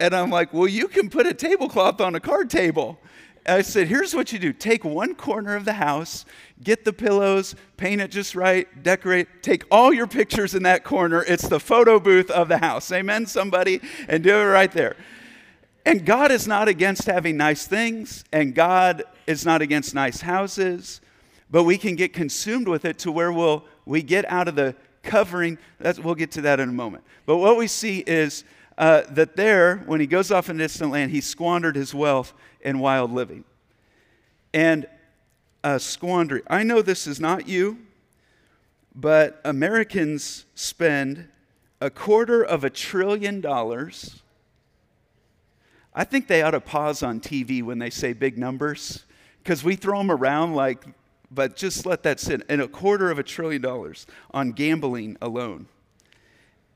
And 0.00 0.14
I'm 0.14 0.30
like, 0.30 0.52
"Well, 0.52 0.66
you 0.66 0.88
can 0.88 1.10
put 1.10 1.26
a 1.26 1.34
tablecloth 1.34 2.00
on 2.00 2.14
a 2.14 2.20
card 2.20 2.50
table." 2.50 2.98
I 3.46 3.62
said, 3.62 3.88
here's 3.88 4.14
what 4.14 4.32
you 4.32 4.38
do 4.38 4.52
take 4.52 4.84
one 4.84 5.14
corner 5.14 5.56
of 5.56 5.64
the 5.64 5.72
house, 5.72 6.24
get 6.62 6.84
the 6.84 6.92
pillows, 6.92 7.54
paint 7.76 8.00
it 8.00 8.10
just 8.10 8.34
right, 8.34 8.82
decorate, 8.82 9.42
take 9.42 9.64
all 9.70 9.92
your 9.92 10.06
pictures 10.06 10.54
in 10.54 10.62
that 10.64 10.84
corner. 10.84 11.24
It's 11.26 11.48
the 11.48 11.60
photo 11.60 11.98
booth 11.98 12.30
of 12.30 12.48
the 12.48 12.58
house. 12.58 12.92
Amen, 12.92 13.26
somebody, 13.26 13.80
and 14.08 14.22
do 14.22 14.36
it 14.36 14.44
right 14.44 14.70
there. 14.70 14.96
And 15.86 16.04
God 16.04 16.30
is 16.30 16.46
not 16.46 16.68
against 16.68 17.06
having 17.06 17.36
nice 17.36 17.66
things, 17.66 18.24
and 18.32 18.54
God 18.54 19.04
is 19.26 19.46
not 19.46 19.62
against 19.62 19.94
nice 19.94 20.20
houses, 20.20 21.00
but 21.50 21.64
we 21.64 21.78
can 21.78 21.96
get 21.96 22.12
consumed 22.12 22.68
with 22.68 22.84
it 22.84 22.98
to 23.00 23.10
where 23.10 23.32
we'll, 23.32 23.64
we 23.86 24.02
get 24.02 24.30
out 24.30 24.48
of 24.48 24.54
the 24.54 24.76
covering. 25.02 25.56
That's, 25.78 25.98
we'll 25.98 26.14
get 26.14 26.30
to 26.32 26.42
that 26.42 26.60
in 26.60 26.68
a 26.68 26.72
moment. 26.72 27.04
But 27.24 27.38
what 27.38 27.56
we 27.56 27.66
see 27.66 28.00
is 28.00 28.44
uh, 28.80 29.02
that 29.10 29.36
there, 29.36 29.76
when 29.84 30.00
he 30.00 30.06
goes 30.06 30.32
off 30.32 30.48
in 30.48 30.56
distant 30.56 30.90
land, 30.90 31.10
he 31.10 31.20
squandered 31.20 31.76
his 31.76 31.94
wealth 31.94 32.32
in 32.62 32.78
wild 32.78 33.12
living. 33.12 33.44
And 34.54 34.86
a 35.62 35.78
squandering. 35.78 36.42
I 36.48 36.62
know 36.62 36.80
this 36.80 37.06
is 37.06 37.20
not 37.20 37.46
you, 37.46 37.76
but 38.94 39.38
Americans 39.44 40.46
spend 40.54 41.28
a 41.82 41.90
quarter 41.90 42.42
of 42.42 42.64
a 42.64 42.70
trillion 42.70 43.42
dollars. 43.42 44.22
I 45.94 46.04
think 46.04 46.26
they 46.26 46.40
ought 46.40 46.52
to 46.52 46.60
pause 46.60 47.02
on 47.02 47.20
TV 47.20 47.62
when 47.62 47.78
they 47.78 47.90
say 47.90 48.14
big 48.14 48.38
numbers 48.38 49.04
because 49.42 49.62
we 49.62 49.76
throw 49.76 49.98
them 49.98 50.10
around 50.10 50.54
like, 50.54 50.86
but 51.30 51.54
just 51.54 51.84
let 51.84 52.02
that 52.04 52.18
sit. 52.18 52.46
And 52.48 52.62
a 52.62 52.68
quarter 52.68 53.10
of 53.10 53.18
a 53.18 53.22
trillion 53.22 53.60
dollars 53.60 54.06
on 54.30 54.52
gambling 54.52 55.18
alone. 55.20 55.66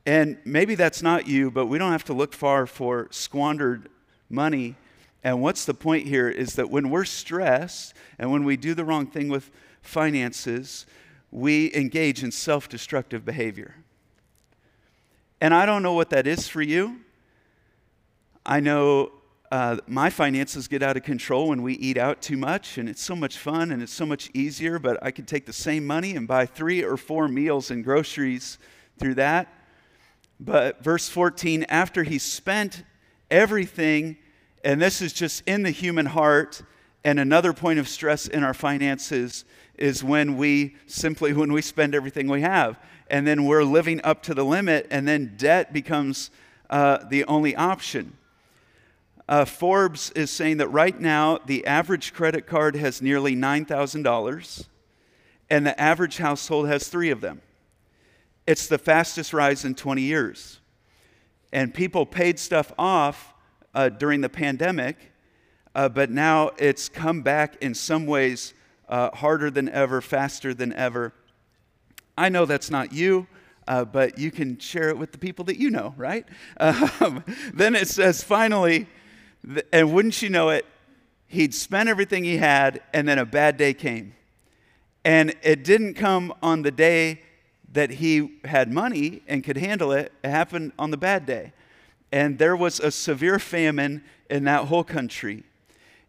And 0.07 0.39
maybe 0.45 0.75
that's 0.75 1.03
not 1.03 1.27
you, 1.27 1.51
but 1.51 1.67
we 1.67 1.79
don't 1.79 1.93
have 1.93 2.05
to 2.05 2.13
look 2.13 2.35
far 2.35 2.67
for 2.67 3.09
squandered 3.11 3.89
money. 4.29 4.77
And 5.23 5.41
what's 5.41 5.65
the 5.65 5.73
point 5.73 6.07
here 6.07 6.29
is 6.29 6.55
that 6.55 6.69
when 6.69 6.91
we're 6.91 7.07
stressed 7.07 7.95
and 8.19 8.31
when 8.31 8.45
we 8.45 8.57
do 8.57 8.75
the 8.75 8.85
wrong 8.85 9.07
thing 9.07 9.29
with 9.29 9.51
finances, 9.81 10.85
we 11.31 11.75
engage 11.75 12.23
in 12.23 12.31
self 12.31 12.69
destructive 12.69 13.25
behavior. 13.25 13.77
And 15.41 15.55
I 15.55 15.67
don't 15.67 15.83
know 15.83 15.95
what 15.95 16.11
that 16.11 16.27
is 16.27 16.49
for 16.49 16.63
you. 16.63 17.01
I 18.47 18.61
know 18.61 19.13
uh, 19.51 19.79
my 19.87 20.11
finances 20.11 20.69
get 20.69 20.83
out 20.83 20.97
of 20.97 21.03
control 21.03 21.49
when 21.49 21.63
we 21.63 21.75
eat 21.75 21.97
out 21.97 22.21
too 22.21 22.37
much, 22.37 22.77
and 22.77 22.89
it's 22.89 23.03
so 23.03 23.17
much 23.17 23.39
fun 23.39 23.71
and 23.71 23.83
it's 23.83 23.93
so 23.93 24.05
much 24.05 24.31
easier, 24.35 24.79
but 24.79 25.03
I 25.03 25.11
could 25.11 25.27
take 25.27 25.47
the 25.47 25.53
same 25.53 25.87
money 25.87 26.17
and 26.17 26.29
buy 26.29 26.45
three 26.45 26.83
or 26.83 26.97
four 26.97 27.29
meals 27.29 27.71
and 27.71 27.83
groceries 27.83 28.59
through 28.99 29.15
that. 29.15 29.49
But 30.41 30.83
verse 30.83 31.09
14, 31.09 31.65
after 31.69 32.03
he 32.03 32.19
spent 32.19 32.85
everything, 33.31 34.17
and 34.65 34.81
this 34.81 35.01
is 35.01 35.13
just 35.13 35.43
in 35.47 35.63
the 35.63 35.71
human 35.71 36.07
heart, 36.07 36.63
and 37.05 37.21
another 37.21 37.53
point 37.53 37.79
of 37.79 37.89
stress 37.89 38.27
in 38.27 38.43
our 38.43 38.55
finances 38.55 39.45
is 39.77 40.03
when 40.03 40.37
we 40.37 40.77
simply 40.87 41.33
when 41.33 41.53
we 41.53 41.61
spend 41.61 41.95
everything 41.95 42.29
we 42.29 42.41
have. 42.41 42.79
And 43.09 43.27
then 43.27 43.45
we're 43.45 43.65
living 43.65 44.01
up 44.03 44.23
to 44.25 44.35
the 44.35 44.45
limit 44.45 44.87
and 44.91 45.07
then 45.07 45.35
debt 45.37 45.73
becomes 45.73 46.31
uh, 46.71 47.05
the 47.09 47.25
only 47.25 47.55
option. 47.55 48.17
Uh, 49.29 49.45
forbes 49.45 50.11
is 50.13 50.31
saying 50.31 50.59
that 50.59 50.69
right 50.69 50.99
now 50.99 51.39
the 51.47 51.67
average 51.67 52.15
credit 52.15 52.47
card 52.47 52.77
has 52.77 53.03
nearly 53.03 53.35
$9000 53.35 54.67
and 55.51 55.67
the 55.67 55.79
average 55.81 56.19
household 56.19 56.69
has 56.69 56.89
three 56.89 57.11
of 57.11 57.21
them 57.21 57.41
it's 58.47 58.67
the 58.67 58.79
fastest 58.79 59.33
rise 59.33 59.65
in 59.65 59.75
20 59.75 60.03
years. 60.03 60.61
And 61.53 61.73
people 61.73 62.05
paid 62.05 62.39
stuff 62.39 62.73
off 62.79 63.33
uh, 63.75 63.89
during 63.89 64.21
the 64.21 64.29
pandemic, 64.29 65.13
uh, 65.75 65.89
but 65.89 66.11
now 66.11 66.51
it's 66.59 66.89
come 66.89 67.23
back 67.23 67.57
in 67.63 67.75
some 67.75 68.07
ways 68.07 68.55
uh, 68.89 69.11
harder 69.11 69.51
than 69.51 69.69
ever, 69.69 70.01
faster 70.01 70.53
than 70.53 70.73
ever. 70.73 71.13
I 72.17 72.29
know 72.29 72.45
that's 72.45 72.71
not 72.71 72.93
you. 72.93 73.27
Uh, 73.67 73.83
but 73.83 74.19
you 74.19 74.31
can 74.31 74.59
share 74.59 74.91
it 74.91 74.99
with 74.99 75.13
the 75.13 75.17
people 75.17 75.47
that 75.47 75.57
you 75.57 75.71
know, 75.71 75.95
right? 75.97 76.27
Um, 77.01 77.25
then 77.53 77.75
it 77.75 77.89
says, 77.89 78.23
finally, 78.23 78.87
and 79.73 79.93
wouldn't 79.93 80.21
you 80.23 80.29
know 80.29 80.51
it, 80.51 80.67
he'd 81.27 81.55
spent 81.55 81.89
everything 81.89 82.25
he 82.25 82.37
had, 82.37 82.83
and 82.93 83.09
then 83.09 83.19
a 83.19 83.25
bad 83.25 83.57
day 83.57 83.75
came. 83.75 84.15
And 85.05 85.35
it 85.43 85.65
didn't 85.65 85.95
come 85.95 86.33
on 86.43 86.63
the 86.63 86.71
day 86.71 87.23
that 87.75 87.91
he 87.91 88.39
had 88.45 88.73
money 88.73 89.23
and 89.27 89.45
could 89.45 89.57
handle 89.57 89.93
it, 89.93 90.13
it 90.23 90.31
happened 90.31 90.73
on 90.79 90.91
the 90.91 90.97
bad 90.97 91.27
day. 91.27 91.53
And 92.13 92.39
there 92.39 92.57
was 92.57 92.79
a 92.79 92.91
severe 92.91 93.41
famine 93.41 94.05
in 94.31 94.45
that 94.45 94.67
whole 94.67 94.85
country, 94.85 95.43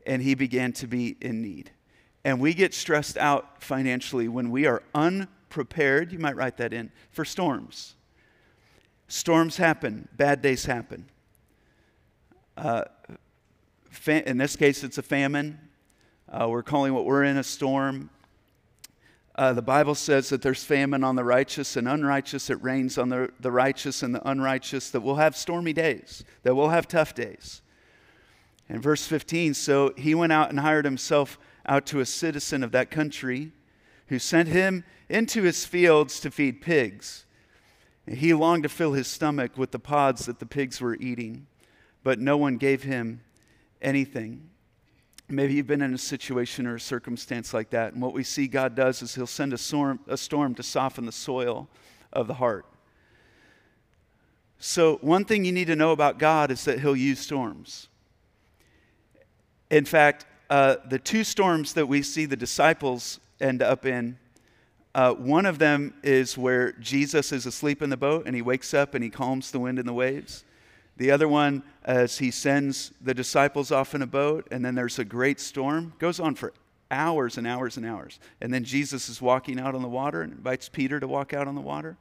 and 0.05 0.21
he 0.21 0.35
began 0.35 0.71
to 0.73 0.87
be 0.87 1.17
in 1.19 1.41
need. 1.41 1.71
And 2.23 2.39
we 2.39 2.53
get 2.53 2.73
stressed 2.73 3.17
out 3.17 3.63
financially 3.63 4.27
when 4.27 4.51
we 4.51 4.67
are 4.67 4.83
unprepared, 4.93 6.11
you 6.11 6.19
might 6.19 6.35
write 6.35 6.57
that 6.57 6.71
in, 6.71 6.91
for 7.11 7.25
storms. 7.25 7.95
Storms 9.07 9.57
happen, 9.57 10.07
bad 10.15 10.43
days 10.43 10.65
happen. 10.65 11.09
Uh, 12.55 12.83
in 14.07 14.37
this 14.37 14.55
case, 14.55 14.83
it's 14.83 14.99
a 14.99 15.03
famine. 15.03 15.59
Uh, 16.29 16.47
we're 16.47 16.63
calling 16.63 16.93
what 16.93 17.05
we're 17.05 17.23
in 17.23 17.37
a 17.37 17.43
storm. 17.43 18.11
Uh, 19.37 19.51
the 19.51 19.61
Bible 19.61 19.95
says 19.95 20.29
that 20.29 20.41
there's 20.41 20.63
famine 20.63 21.03
on 21.03 21.17
the 21.17 21.23
righteous 21.23 21.75
and 21.75 21.89
unrighteous. 21.89 22.49
It 22.49 22.63
rains 22.63 22.97
on 22.97 23.09
the, 23.09 23.29
the 23.41 23.51
righteous 23.51 24.01
and 24.01 24.15
the 24.15 24.25
unrighteous, 24.27 24.91
that 24.91 25.01
we'll 25.01 25.15
have 25.15 25.35
stormy 25.35 25.73
days, 25.73 26.23
that 26.43 26.55
we'll 26.55 26.69
have 26.69 26.87
tough 26.87 27.13
days. 27.13 27.61
In 28.69 28.79
verse 28.79 29.05
15, 29.05 29.53
so 29.53 29.93
he 29.97 30.15
went 30.15 30.31
out 30.31 30.49
and 30.49 30.59
hired 30.61 30.85
himself 30.85 31.37
out 31.65 31.85
to 31.87 31.99
a 31.99 32.05
citizen 32.05 32.63
of 32.63 32.71
that 32.71 32.89
country 32.89 33.51
who 34.07 34.19
sent 34.19 34.47
him 34.47 34.85
into 35.09 35.43
his 35.43 35.65
fields 35.65 36.19
to 36.21 36.31
feed 36.31 36.61
pigs. 36.61 37.25
He 38.07 38.33
longed 38.33 38.63
to 38.63 38.69
fill 38.69 38.93
his 38.93 39.07
stomach 39.07 39.57
with 39.57 39.71
the 39.71 39.79
pods 39.79 40.27
that 40.27 40.39
the 40.39 40.45
pigs 40.45 40.79
were 40.79 40.95
eating, 40.95 41.47
but 42.03 42.19
no 42.19 42.37
one 42.37 42.57
gave 42.57 42.83
him 42.83 43.21
anything. 43.81 44.49
Maybe 45.27 45.55
you've 45.55 45.67
been 45.67 45.81
in 45.81 45.93
a 45.93 45.97
situation 45.97 46.67
or 46.67 46.75
a 46.75 46.79
circumstance 46.79 47.53
like 47.53 47.71
that, 47.71 47.93
and 47.93 48.01
what 48.01 48.13
we 48.13 48.23
see 48.23 48.47
God 48.47 48.75
does 48.75 49.01
is 49.01 49.15
He'll 49.15 49.25
send 49.25 49.53
a 49.53 49.57
storm, 49.57 49.99
a 50.07 50.17
storm 50.17 50.53
to 50.55 50.63
soften 50.63 51.05
the 51.05 51.11
soil 51.11 51.67
of 52.13 52.27
the 52.27 52.35
heart. 52.35 52.65
So, 54.59 54.97
one 55.01 55.25
thing 55.25 55.43
you 55.43 55.51
need 55.51 55.67
to 55.67 55.75
know 55.75 55.91
about 55.91 56.19
God 56.19 56.51
is 56.51 56.63
that 56.65 56.79
He'll 56.79 56.95
use 56.95 57.19
storms. 57.19 57.87
In 59.71 59.85
fact, 59.85 60.25
uh, 60.49 60.75
the 60.87 60.99
two 60.99 61.23
storms 61.23 61.73
that 61.73 61.87
we 61.87 62.03
see 62.03 62.25
the 62.25 62.35
disciples 62.35 63.19
end 63.41 63.63
up 63.63 63.85
in, 63.85 64.17
uh, 64.93 65.13
one 65.13 65.45
of 65.45 65.59
them 65.59 65.93
is 66.03 66.37
where 66.37 66.71
Jesus 66.73 67.31
is 67.31 67.45
asleep 67.45 67.81
in 67.81 67.89
the 67.89 67.97
boat 67.97 68.25
and 68.25 68.35
he 68.35 68.41
wakes 68.41 68.73
up 68.73 68.93
and 68.93 69.03
he 69.03 69.09
calms 69.09 69.51
the 69.51 69.59
wind 69.59 69.77
and 69.77 69.87
the 69.87 69.93
waves. 69.93 70.45
The 70.97 71.11
other 71.11 71.27
one, 71.27 71.63
as 71.83 72.17
he 72.19 72.31
sends 72.31 72.91
the 73.01 73.13
disciples 73.13 73.71
off 73.71 73.93
in 73.93 74.01
a 74.01 74.07
boat, 74.07 74.47
and 74.51 74.63
then 74.63 74.75
there's 74.75 74.97
a 74.97 75.05
great 75.05 75.39
storm, 75.39 75.93
goes 75.99 76.19
on 76.19 76.35
for 76.35 76.53
hours 76.89 77.37
and 77.37 77.45
hours 77.45 77.77
and 77.77 77.85
hours. 77.85 78.19
And 78.39 78.53
then 78.53 78.63
Jesus 78.63 79.09
is 79.09 79.21
walking 79.21 79.59
out 79.59 79.75
on 79.75 79.81
the 79.81 79.89
water 79.89 80.21
and 80.21 80.31
invites 80.31 80.69
Peter 80.69 80.99
to 80.99 81.07
walk 81.07 81.33
out 81.33 81.47
on 81.47 81.55
the 81.55 81.61
water. 81.61 81.97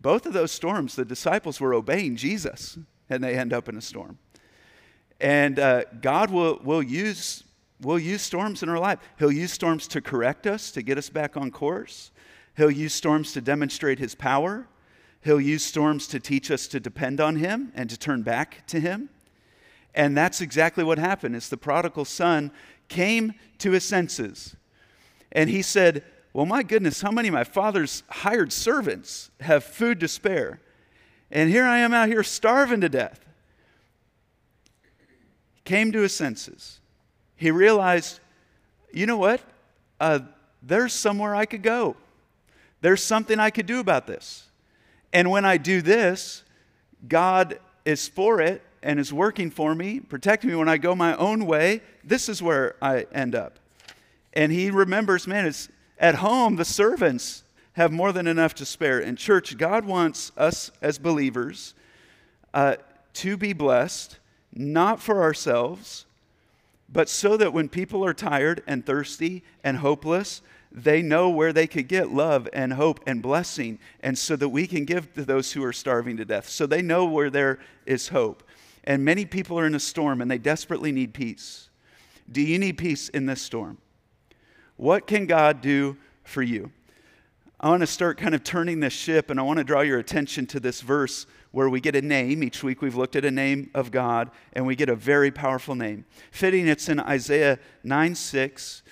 Both 0.00 0.26
of 0.26 0.32
those 0.32 0.52
storms, 0.52 0.96
the 0.96 1.04
disciples 1.04 1.60
were 1.60 1.74
obeying 1.74 2.16
Jesus, 2.16 2.78
and 3.08 3.22
they 3.22 3.34
end 3.34 3.52
up 3.52 3.68
in 3.68 3.76
a 3.76 3.80
storm. 3.80 4.18
And 5.20 5.58
uh, 5.58 5.84
God 6.00 6.30
will, 6.30 6.60
will, 6.62 6.82
use, 6.82 7.44
will 7.80 7.98
use 7.98 8.22
storms 8.22 8.62
in 8.62 8.68
our 8.68 8.78
life. 8.78 8.98
He'll 9.18 9.32
use 9.32 9.52
storms 9.52 9.88
to 9.88 10.00
correct 10.00 10.46
us, 10.46 10.70
to 10.72 10.82
get 10.82 10.98
us 10.98 11.10
back 11.10 11.36
on 11.36 11.50
course. 11.50 12.10
He'll 12.56 12.70
use 12.70 12.94
storms 12.94 13.32
to 13.32 13.40
demonstrate 13.40 13.98
his 13.98 14.14
power 14.14 14.66
He'll 15.22 15.40
use 15.40 15.64
storms 15.64 16.06
to 16.08 16.20
teach 16.20 16.50
us 16.50 16.66
to 16.68 16.80
depend 16.80 17.20
on 17.20 17.36
Him 17.36 17.72
and 17.74 17.90
to 17.90 17.98
turn 17.98 18.22
back 18.22 18.66
to 18.68 18.80
Him. 18.80 19.10
And 19.94 20.16
that's 20.16 20.40
exactly 20.40 20.84
what 20.84 20.98
happened 20.98 21.34
is 21.34 21.48
the 21.48 21.56
prodigal 21.56 22.04
son 22.04 22.52
came 22.88 23.34
to 23.58 23.72
his 23.72 23.84
senses. 23.84 24.56
And 25.32 25.50
he 25.50 25.62
said, 25.62 26.04
Well, 26.32 26.46
my 26.46 26.62
goodness, 26.62 27.00
how 27.00 27.10
many 27.10 27.28
of 27.28 27.34
my 27.34 27.44
father's 27.44 28.02
hired 28.08 28.52
servants 28.52 29.30
have 29.40 29.64
food 29.64 30.00
to 30.00 30.08
spare? 30.08 30.60
And 31.30 31.50
here 31.50 31.64
I 31.64 31.78
am 31.78 31.92
out 31.92 32.08
here 32.08 32.22
starving 32.22 32.80
to 32.80 32.88
death. 32.88 33.20
Came 35.64 35.92
to 35.92 36.00
his 36.00 36.14
senses. 36.14 36.80
He 37.36 37.50
realized, 37.50 38.20
you 38.92 39.06
know 39.06 39.18
what? 39.18 39.42
Uh, 40.00 40.20
there's 40.62 40.92
somewhere 40.92 41.34
I 41.34 41.44
could 41.44 41.62
go. 41.62 41.96
There's 42.80 43.02
something 43.02 43.38
I 43.38 43.50
could 43.50 43.66
do 43.66 43.80
about 43.80 44.06
this. 44.06 44.47
And 45.12 45.30
when 45.30 45.44
I 45.44 45.56
do 45.56 45.82
this, 45.82 46.44
God 47.06 47.58
is 47.84 48.08
for 48.08 48.40
it 48.40 48.62
and 48.82 49.00
is 49.00 49.12
working 49.12 49.50
for 49.50 49.74
me, 49.74 50.00
protecting 50.00 50.50
me 50.50 50.56
when 50.56 50.68
I 50.68 50.76
go 50.76 50.94
my 50.94 51.16
own 51.16 51.46
way. 51.46 51.82
This 52.04 52.28
is 52.28 52.42
where 52.42 52.76
I 52.82 53.06
end 53.12 53.34
up. 53.34 53.58
And 54.32 54.52
he 54.52 54.70
remembers, 54.70 55.26
man, 55.26 55.46
it's 55.46 55.68
at 55.98 56.16
home, 56.16 56.56
the 56.56 56.64
servants 56.64 57.42
have 57.72 57.92
more 57.92 58.12
than 58.12 58.26
enough 58.26 58.54
to 58.56 58.64
spare. 58.64 59.00
In 59.00 59.16
church, 59.16 59.56
God 59.56 59.84
wants 59.84 60.32
us 60.36 60.70
as 60.82 60.98
believers 60.98 61.74
uh, 62.52 62.76
to 63.14 63.36
be 63.36 63.52
blessed, 63.52 64.18
not 64.52 65.00
for 65.00 65.22
ourselves, 65.22 66.06
but 66.88 67.08
so 67.08 67.36
that 67.36 67.52
when 67.52 67.68
people 67.68 68.04
are 68.04 68.14
tired 68.14 68.62
and 68.66 68.84
thirsty 68.84 69.42
and 69.62 69.78
hopeless, 69.78 70.42
they 70.70 71.02
know 71.02 71.30
where 71.30 71.52
they 71.52 71.66
could 71.66 71.88
get 71.88 72.10
love 72.10 72.48
and 72.52 72.72
hope 72.74 73.00
and 73.06 73.22
blessing, 73.22 73.78
and 74.00 74.18
so 74.18 74.36
that 74.36 74.50
we 74.50 74.66
can 74.66 74.84
give 74.84 75.12
to 75.14 75.24
those 75.24 75.52
who 75.52 75.64
are 75.64 75.72
starving 75.72 76.16
to 76.18 76.24
death. 76.24 76.48
So 76.48 76.66
they 76.66 76.82
know 76.82 77.06
where 77.06 77.30
there 77.30 77.58
is 77.86 78.08
hope. 78.08 78.42
And 78.84 79.04
many 79.04 79.24
people 79.24 79.58
are 79.58 79.66
in 79.66 79.74
a 79.74 79.80
storm 79.80 80.20
and 80.20 80.30
they 80.30 80.38
desperately 80.38 80.92
need 80.92 81.12
peace. 81.12 81.68
Do 82.30 82.40
you 82.40 82.58
need 82.58 82.78
peace 82.78 83.08
in 83.08 83.26
this 83.26 83.42
storm? 83.42 83.78
What 84.76 85.06
can 85.06 85.26
God 85.26 85.60
do 85.60 85.96
for 86.24 86.42
you? 86.42 86.72
I 87.60 87.68
want 87.70 87.80
to 87.80 87.88
start 87.88 88.18
kind 88.18 88.36
of 88.36 88.44
turning 88.44 88.78
this 88.78 88.92
ship, 88.92 89.30
and 89.30 89.40
I 89.40 89.42
want 89.42 89.58
to 89.58 89.64
draw 89.64 89.80
your 89.80 89.98
attention 89.98 90.46
to 90.46 90.60
this 90.60 90.80
verse 90.80 91.26
where 91.50 91.68
we 91.68 91.80
get 91.80 91.96
a 91.96 92.02
name. 92.02 92.44
Each 92.44 92.62
week 92.62 92.82
we've 92.82 92.94
looked 92.94 93.16
at 93.16 93.24
a 93.24 93.32
name 93.32 93.68
of 93.74 93.90
God, 93.90 94.30
and 94.52 94.64
we 94.64 94.76
get 94.76 94.88
a 94.88 94.94
very 94.94 95.32
powerful 95.32 95.74
name. 95.74 96.04
Fitting, 96.30 96.68
it's 96.68 96.88
in 96.88 97.00
Isaiah 97.00 97.58
9 97.82 98.14
6 98.14 98.82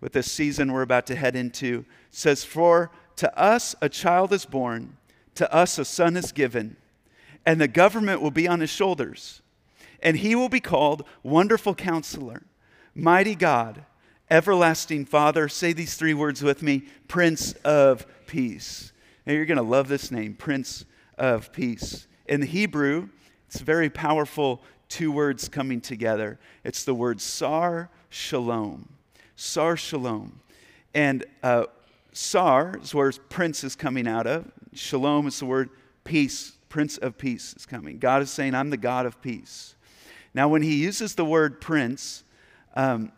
with 0.00 0.12
this 0.12 0.30
season 0.30 0.72
we're 0.72 0.82
about 0.82 1.06
to 1.06 1.16
head 1.16 1.36
into. 1.36 1.84
Says, 2.10 2.44
For 2.44 2.90
to 3.16 3.38
us 3.38 3.74
a 3.80 3.88
child 3.88 4.32
is 4.32 4.44
born, 4.44 4.96
to 5.34 5.52
us 5.52 5.78
a 5.78 5.84
son 5.84 6.16
is 6.16 6.32
given, 6.32 6.76
and 7.44 7.60
the 7.60 7.68
government 7.68 8.20
will 8.20 8.30
be 8.30 8.48
on 8.48 8.60
his 8.60 8.70
shoulders. 8.70 9.42
And 10.00 10.18
he 10.18 10.34
will 10.34 10.48
be 10.48 10.60
called 10.60 11.06
Wonderful 11.22 11.74
Counselor, 11.74 12.42
Mighty 12.94 13.34
God, 13.34 13.84
Everlasting 14.30 15.06
Father. 15.06 15.48
Say 15.48 15.72
these 15.72 15.94
three 15.94 16.14
words 16.14 16.42
with 16.42 16.62
me 16.62 16.84
Prince 17.08 17.52
of 17.64 18.06
Peace. 18.26 18.92
Now 19.24 19.32
you're 19.32 19.46
going 19.46 19.56
to 19.56 19.62
love 19.62 19.88
this 19.88 20.10
name, 20.10 20.34
Prince 20.34 20.84
of 21.16 21.52
Peace. 21.52 22.06
In 22.26 22.40
the 22.40 22.46
Hebrew, 22.46 23.08
it's 23.46 23.60
very 23.60 23.88
powerful 23.88 24.62
two 24.88 25.10
words 25.10 25.48
coming 25.48 25.80
together. 25.80 26.38
It's 26.64 26.84
the 26.84 26.94
word 26.94 27.20
Sar 27.20 27.90
Shalom. 28.08 28.95
Sar 29.36 29.76
Shalom. 29.76 30.40
And 30.94 31.24
uh, 31.42 31.66
Sar 32.12 32.78
is 32.82 32.94
where 32.94 33.12
Prince 33.12 33.62
is 33.62 33.76
coming 33.76 34.08
out 34.08 34.26
of. 34.26 34.50
Shalom 34.72 35.26
is 35.26 35.38
the 35.38 35.46
word 35.46 35.70
peace. 36.04 36.52
Prince 36.68 36.96
of 36.98 37.16
Peace 37.16 37.54
is 37.54 37.64
coming. 37.64 37.98
God 37.98 38.22
is 38.22 38.30
saying, 38.30 38.54
I'm 38.54 38.70
the 38.70 38.76
God 38.76 39.06
of 39.06 39.20
peace. 39.22 39.76
Now, 40.34 40.48
when 40.48 40.62
he 40.62 40.74
uses 40.74 41.14
the 41.14 41.24
word 41.24 41.60
prince, 41.60 42.24
um, 42.74 43.12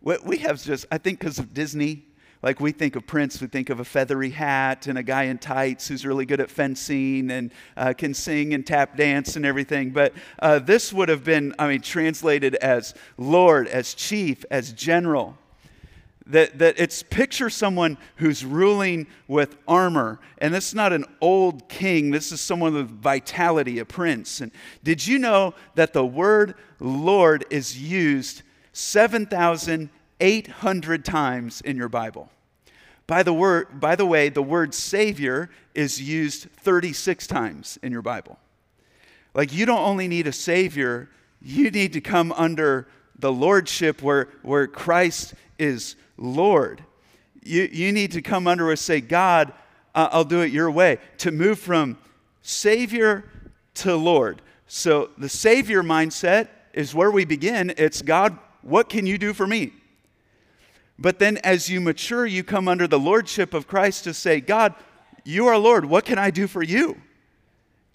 we 0.00 0.38
have 0.38 0.62
just, 0.62 0.86
I 0.90 0.98
think, 0.98 1.20
because 1.20 1.38
of 1.38 1.52
Disney, 1.54 2.04
like 2.42 2.60
we 2.60 2.72
think 2.72 2.96
of 2.96 3.06
Prince, 3.06 3.40
we 3.40 3.48
think 3.48 3.68
of 3.68 3.80
a 3.80 3.84
feathery 3.84 4.30
hat 4.30 4.86
and 4.86 4.96
a 4.96 5.02
guy 5.02 5.24
in 5.24 5.38
tights 5.38 5.88
who's 5.88 6.06
really 6.06 6.24
good 6.24 6.40
at 6.40 6.50
fencing 6.50 7.30
and 7.30 7.52
uh, 7.76 7.92
can 7.92 8.14
sing 8.14 8.54
and 8.54 8.66
tap 8.66 8.96
dance 8.96 9.36
and 9.36 9.44
everything. 9.44 9.90
But 9.90 10.14
uh, 10.38 10.60
this 10.60 10.92
would 10.92 11.08
have 11.08 11.24
been, 11.24 11.54
I 11.58 11.68
mean, 11.68 11.80
translated 11.80 12.54
as 12.56 12.94
Lord, 13.16 13.66
as 13.68 13.92
chief, 13.94 14.44
as 14.50 14.72
general 14.72 15.36
that, 16.28 16.58
that 16.58 16.78
it's 16.78 17.02
picture 17.02 17.50
someone 17.50 17.98
who's 18.16 18.44
ruling 18.44 19.06
with 19.26 19.56
armor. 19.66 20.20
And 20.38 20.52
this 20.54 20.68
is 20.68 20.74
not 20.74 20.92
an 20.92 21.06
old 21.20 21.68
king, 21.68 22.10
this 22.10 22.32
is 22.32 22.40
someone 22.40 22.72
with 22.74 22.90
vitality, 22.90 23.78
a 23.78 23.84
prince. 23.84 24.40
And 24.40 24.50
did 24.84 25.06
you 25.06 25.18
know 25.18 25.52
that 25.74 25.92
the 25.92 26.06
word 26.06 26.54
Lord 26.78 27.44
is 27.50 27.80
used 27.80 28.42
7,800 28.72 31.04
times 31.04 31.60
in 31.62 31.76
your 31.76 31.88
Bible? 31.88 32.30
By 33.06 33.22
the, 33.22 33.32
word, 33.32 33.80
by 33.80 33.94
the 33.96 34.04
way, 34.04 34.28
the 34.28 34.42
word 34.42 34.74
Savior 34.74 35.48
is 35.74 35.98
used 36.00 36.50
36 36.58 37.26
times 37.26 37.78
in 37.82 37.90
your 37.90 38.02
Bible. 38.02 38.38
Like, 39.32 39.54
you 39.54 39.64
don't 39.64 39.78
only 39.78 40.08
need 40.08 40.26
a 40.26 40.32
Savior, 40.32 41.08
you 41.40 41.70
need 41.70 41.94
to 41.94 42.02
come 42.02 42.32
under 42.32 42.86
the 43.18 43.32
Lordship 43.32 44.02
where, 44.02 44.28
where 44.42 44.66
Christ 44.66 45.32
is 45.58 45.96
Lord. 46.18 46.84
You, 47.42 47.68
you 47.72 47.92
need 47.92 48.12
to 48.12 48.22
come 48.22 48.46
under 48.46 48.70
us 48.70 48.80
say, 48.80 49.00
God, 49.00 49.52
uh, 49.94 50.08
I'll 50.12 50.24
do 50.24 50.40
it 50.42 50.52
your 50.52 50.70
way. 50.70 50.98
To 51.18 51.30
move 51.30 51.58
from 51.58 51.96
Savior 52.42 53.24
to 53.74 53.96
Lord. 53.96 54.42
So 54.66 55.10
the 55.16 55.28
Savior 55.28 55.82
mindset 55.82 56.48
is 56.74 56.94
where 56.94 57.10
we 57.10 57.24
begin. 57.24 57.72
It's 57.78 58.02
God, 58.02 58.38
what 58.62 58.88
can 58.88 59.06
you 59.06 59.16
do 59.16 59.32
for 59.32 59.46
me? 59.46 59.72
But 60.98 61.18
then 61.18 61.38
as 61.38 61.70
you 61.70 61.80
mature, 61.80 62.26
you 62.26 62.42
come 62.42 62.68
under 62.68 62.86
the 62.86 62.98
Lordship 62.98 63.54
of 63.54 63.68
Christ 63.68 64.04
to 64.04 64.12
say, 64.12 64.40
God, 64.40 64.74
you 65.24 65.46
are 65.46 65.56
Lord. 65.56 65.84
What 65.84 66.04
can 66.04 66.18
I 66.18 66.30
do 66.30 66.46
for 66.46 66.62
you? 66.62 67.00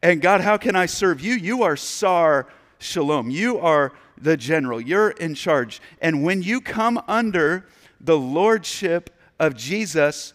And 0.01 0.21
God, 0.21 0.41
how 0.41 0.57
can 0.57 0.75
I 0.75 0.85
serve 0.85 1.21
you? 1.21 1.33
You 1.33 1.63
are 1.63 1.75
Sar 1.75 2.47
Shalom. 2.79 3.29
You 3.29 3.59
are 3.59 3.93
the 4.17 4.37
general. 4.37 4.79
You're 4.79 5.11
in 5.11 5.35
charge. 5.35 5.81
And 6.01 6.23
when 6.23 6.41
you 6.41 6.61
come 6.61 7.01
under 7.07 7.65
the 8.03 8.17
lordship 8.17 9.09
of 9.39 9.55
Jesus, 9.55 10.33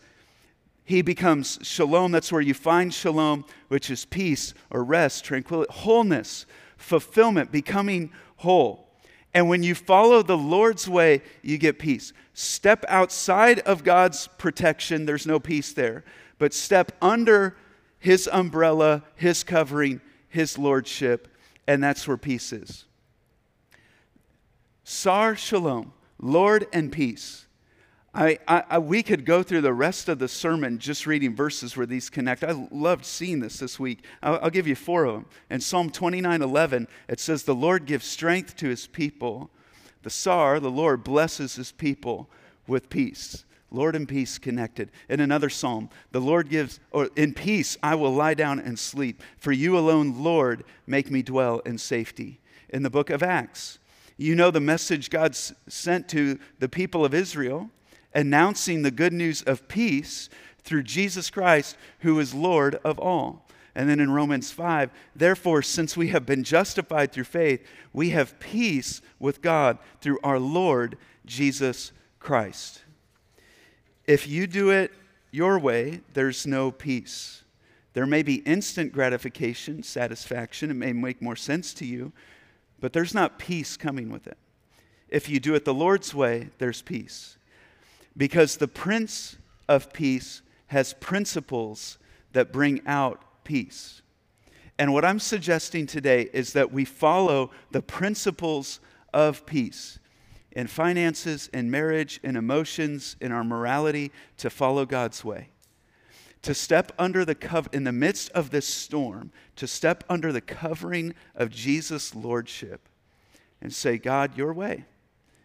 he 0.85 1.03
becomes 1.03 1.59
shalom. 1.63 2.13
That's 2.13 2.33
where 2.33 2.41
you 2.41 2.55
find 2.55 2.93
shalom, 2.93 3.45
which 3.69 3.91
is 3.91 4.07
peace 4.07 4.55
or 4.71 4.83
rest, 4.83 5.25
tranquility, 5.25 5.71
wholeness, 5.73 6.47
fulfillment, 6.79 7.53
becoming 7.53 8.11
whole. 8.37 8.89
And 9.35 9.51
when 9.51 9.63
you 9.63 9.75
follow 9.75 10.23
the 10.23 10.39
Lord's 10.39 10.89
way, 10.89 11.23
you 11.43 11.59
get 11.59 11.79
peace. 11.79 12.15
Step 12.33 12.85
outside 12.89 13.59
of 13.61 13.85
God's 13.85 14.29
protection, 14.39 15.05
there's 15.05 15.27
no 15.27 15.39
peace 15.39 15.75
there. 15.75 16.05
But 16.39 16.55
step 16.55 16.93
under 17.03 17.57
His 17.99 18.29
umbrella, 18.33 19.05
His 19.17 19.45
covering, 19.45 20.01
His 20.29 20.57
lordship, 20.57 21.29
and 21.67 21.85
that's 21.85 22.09
where 22.09 22.17
peace 22.17 22.53
is. 22.53 22.87
Sar 24.85 25.37
Shalom, 25.37 25.93
Lord 26.19 26.67
and 26.73 26.91
peace. 26.91 27.45
I, 28.15 28.39
I, 28.49 28.79
we 28.79 29.03
could 29.03 29.25
go 29.25 29.43
through 29.43 29.61
the 29.61 29.73
rest 29.73 30.09
of 30.09 30.19
the 30.19 30.29
sermon 30.29 30.79
just 30.79 31.07
reading 31.07 31.37
verses 31.37 31.77
where 31.77 31.87
these 31.87 32.09
connect. 32.09 32.43
I 32.43 32.53
loved 32.71 33.05
seeing 33.05 33.41
this 33.41 33.59
this 33.59 33.79
week. 33.79 34.05
I'll, 34.23 34.39
I'll 34.43 34.51
give 34.51 34.67
you 34.67 34.75
four 34.75 35.05
of 35.05 35.15
them. 35.15 35.27
In 35.51 35.61
Psalm 35.61 35.91
29 35.91 36.41
11, 36.41 36.89
it 37.09 37.21
says, 37.21 37.43
The 37.43 37.55
Lord 37.55 37.85
gives 37.85 38.07
strength 38.07 38.57
to 38.57 38.69
his 38.69 38.87
people. 38.87 39.51
The 40.03 40.11
Sar, 40.11 40.59
the 40.59 40.71
Lord, 40.71 41.05
blesses 41.05 41.57
his 41.57 41.71
people 41.71 42.31
with 42.67 42.89
peace. 42.89 43.45
Lord 43.71 43.95
and 43.95 44.09
peace 44.09 44.39
connected. 44.39 44.91
In 45.11 45.21
another 45.21 45.51
psalm, 45.51 45.91
the 46.11 46.21
Lord 46.21 46.49
gives, 46.49 46.81
or 46.91 47.11
in 47.17 47.35
peace 47.35 47.77
I 47.83 47.95
will 47.95 48.15
lie 48.15 48.35
down 48.35 48.59
and 48.59 48.79
sleep. 48.79 49.23
For 49.37 49.53
you 49.53 49.77
alone, 49.77 50.23
Lord, 50.23 50.65
make 50.87 51.11
me 51.11 51.23
dwell 51.23 51.59
in 51.61 51.77
safety. 51.77 52.41
In 52.71 52.83
the 52.83 52.91
book 52.91 53.11
of 53.11 53.23
Acts, 53.23 53.79
you 54.17 54.35
know 54.35 54.51
the 54.51 54.61
message 54.61 55.11
God 55.11 55.37
sent 55.37 56.09
to 56.09 56.39
the 56.59 56.69
people 56.69 57.05
of 57.05 57.13
Israel 57.13 57.71
announcing 58.19 58.83
the 58.83 58.91
good 58.91 59.13
news 59.13 59.43
of 59.43 59.69
peace 59.69 60.29
through 60.65 60.83
Jesus 60.83 61.31
Christ, 61.31 61.77
who 62.01 62.19
is 62.19 62.35
Lord 62.35 62.75
of 62.85 62.99
all. 62.99 63.47
And 63.77 63.89
then 63.89 64.01
in 64.01 64.11
Romans 64.11 64.51
5, 64.51 64.91
therefore, 65.15 65.63
since 65.63 65.97
we 65.97 66.09
have 66.09 66.27
been 66.27 66.43
justified 66.43 67.13
through 67.13 67.25
faith, 67.25 67.65
we 67.93 68.11
have 68.11 68.41
peace 68.41 69.01
with 69.21 69.41
God 69.41 69.79
through 70.01 70.19
our 70.25 70.41
Lord 70.41 70.99
Jesus 71.27 71.93
Christ. 72.19 72.83
If 74.05 74.27
you 74.27 74.49
do 74.49 74.71
it 74.71 74.91
your 75.31 75.57
way, 75.61 76.01
there's 76.13 76.45
no 76.45 76.73
peace. 76.73 77.45
There 77.93 78.05
may 78.05 78.25
be 78.25 78.37
instant 78.39 78.93
gratification, 78.93 79.85
satisfaction, 79.85 80.73
it 80.73 80.75
may 80.75 80.93
make 80.93 81.23
more 81.23 81.37
sense 81.37 81.73
to 81.75 81.87
you, 81.87 82.13
but 82.81 82.93
there's 82.93 83.15
not 83.15 83.39
peace 83.39 83.77
coming 83.77 84.11
with 84.11 84.27
it. 84.27 84.39
If 85.09 85.29
you 85.29 85.39
do 85.39 85.55
it 85.55 85.65
the 85.65 85.73
Lord's 85.73 86.13
way, 86.13 86.51
there's 86.59 86.83
peace 86.83 87.38
because 88.19 88.57
the 88.57 88.69
Prince 88.69 89.39
of 89.69 89.93
Peace 89.93 90.43
has 90.67 90.93
principles 90.95 91.99
that 92.33 92.53
bring 92.53 92.83
out 92.85 93.23
peace. 93.45 94.03
And 94.79 94.93
what 94.93 95.05
I'm 95.05 95.21
suggesting 95.21 95.87
today 95.87 96.29
is 96.33 96.53
that 96.53 96.73
we 96.73 96.85
follow 96.85 97.51
the 97.71 97.81
principles 97.81 98.81
of 99.15 99.47
peace 99.47 99.99
in 100.53 100.67
finances, 100.67 101.49
in 101.53 101.71
marriage, 101.71 102.21
in 102.23 102.37
emotions, 102.37 103.17
in 103.21 103.33
our 103.33 103.45
morality, 103.45 104.13
to 104.39 104.51
follow 104.51 104.85
God's 104.85 105.25
way. 105.25 105.51
To 106.43 106.55
step 106.55 106.93
under 106.99 107.25
the 107.25 107.35
cover, 107.35 107.69
in 107.73 107.85
the 107.85 107.93
midst 107.93 108.31
of 108.33 108.51
this 108.51 108.67
storm, 108.67 109.31
to 109.57 109.67
step 109.67 110.05
under 110.09 110.33
the 110.33 110.41
covering 110.41 111.15
of 111.35 111.51
Jesus' 111.51 112.15
lordship 112.15 112.89
and 113.61 113.73
say, 113.73 113.99
God, 113.99 114.37
your 114.37 114.53
way. 114.53 114.85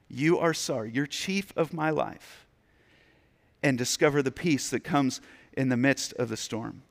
You 0.08 0.40
are 0.40 0.54
Sar. 0.54 0.86
You're 0.86 1.08
chief 1.08 1.52
of 1.56 1.74
my 1.74 1.90
life. 1.90 2.44
And 3.63 3.78
discover 3.78 4.21
the 4.21 4.32
peace 4.32 4.69
that 4.69 4.84
comes 4.84 5.21
in 5.54 5.69
the 5.69 5.78
midst 5.78 6.13
of 6.13 6.30
the 6.30 6.38
storm. 6.38 6.84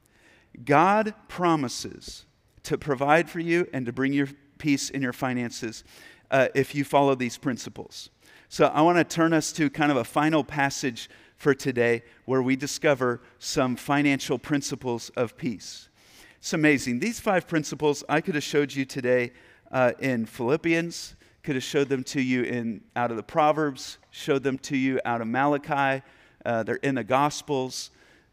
God 0.64 1.14
promises 1.28 2.24
to 2.64 2.78
provide 2.78 3.28
for 3.28 3.40
you 3.40 3.68
and 3.72 3.86
to 3.86 3.92
bring 3.92 4.12
you 4.12 4.28
peace 4.58 4.90
in 4.90 5.02
your 5.02 5.12
finances 5.12 5.84
uh, 6.30 6.48
if 6.54 6.74
you 6.74 6.84
follow 6.84 7.14
these 7.14 7.36
principles. 7.36 8.10
So 8.48 8.66
I 8.66 8.82
want 8.82 8.98
to 8.98 9.04
turn 9.04 9.32
us 9.32 9.52
to 9.52 9.70
kind 9.70 9.90
of 9.90 9.96
a 9.96 10.04
final 10.04 10.44
passage 10.44 11.08
for 11.36 11.54
today 11.54 12.02
where 12.24 12.42
we 12.42 12.54
discover 12.54 13.20
some 13.38 13.76
financial 13.76 14.38
principles 14.38 15.10
of 15.16 15.36
peace. 15.36 15.88
It's 16.38 16.52
amazing. 16.52 17.00
These 17.00 17.18
five 17.18 17.48
principles 17.48 18.04
I 18.08 18.20
could 18.20 18.34
have 18.34 18.44
showed 18.44 18.72
you 18.72 18.84
today 18.84 19.32
uh, 19.70 19.92
in 19.98 20.26
Philippians, 20.26 21.16
could 21.42 21.56
have 21.56 21.64
showed 21.64 21.88
them 21.88 22.04
to 22.04 22.20
you 22.20 22.42
in 22.42 22.82
out 22.94 23.10
of 23.10 23.16
the 23.16 23.22
Proverbs, 23.22 23.98
showed 24.10 24.42
them 24.42 24.58
to 24.58 24.76
you 24.76 25.00
out 25.04 25.20
of 25.20 25.26
Malachi. 25.26 26.04
Uh, 26.44 26.62
they're 26.62 26.76
in 26.76 26.96
the 26.96 27.04
Gospels. 27.04 27.90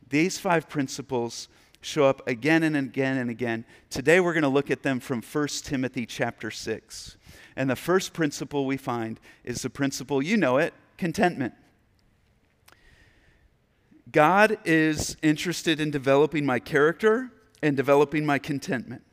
These 0.10 0.38
five 0.38 0.67
principles 0.67 1.48
show 1.82 2.06
up 2.06 2.28
again 2.28 2.63
and 2.63 2.76
again 2.76 3.17
and 3.17 3.30
again. 3.30 3.65
Today 3.89 4.19
we're 4.19 4.34
going 4.34 4.43
to 4.43 4.50
look 4.50 4.72
at 4.72 4.84
them 4.84 5.00
from 5.00 5.22
1 5.22 5.48
Timothy 5.63 6.06
chapter 6.06 6.52
6. 6.52 7.17
And 7.56 7.69
the 7.69 7.76
first 7.76 8.13
principle 8.13 8.65
we 8.65 8.78
find 8.78 9.19
is 9.43 9.62
the 9.62 9.69
principle, 9.69 10.22
you 10.22 10.38
know 10.38 10.58
it, 10.58 10.74
contentment. 10.98 11.54
God 14.12 14.58
is 14.65 15.15
interested 15.22 15.80
in 15.80 15.91
developing 15.91 16.45
my 16.45 16.60
character 16.60 17.32
and 17.62 17.78
developing 17.78 18.26
my 18.26 18.39
contentment. 18.39 19.04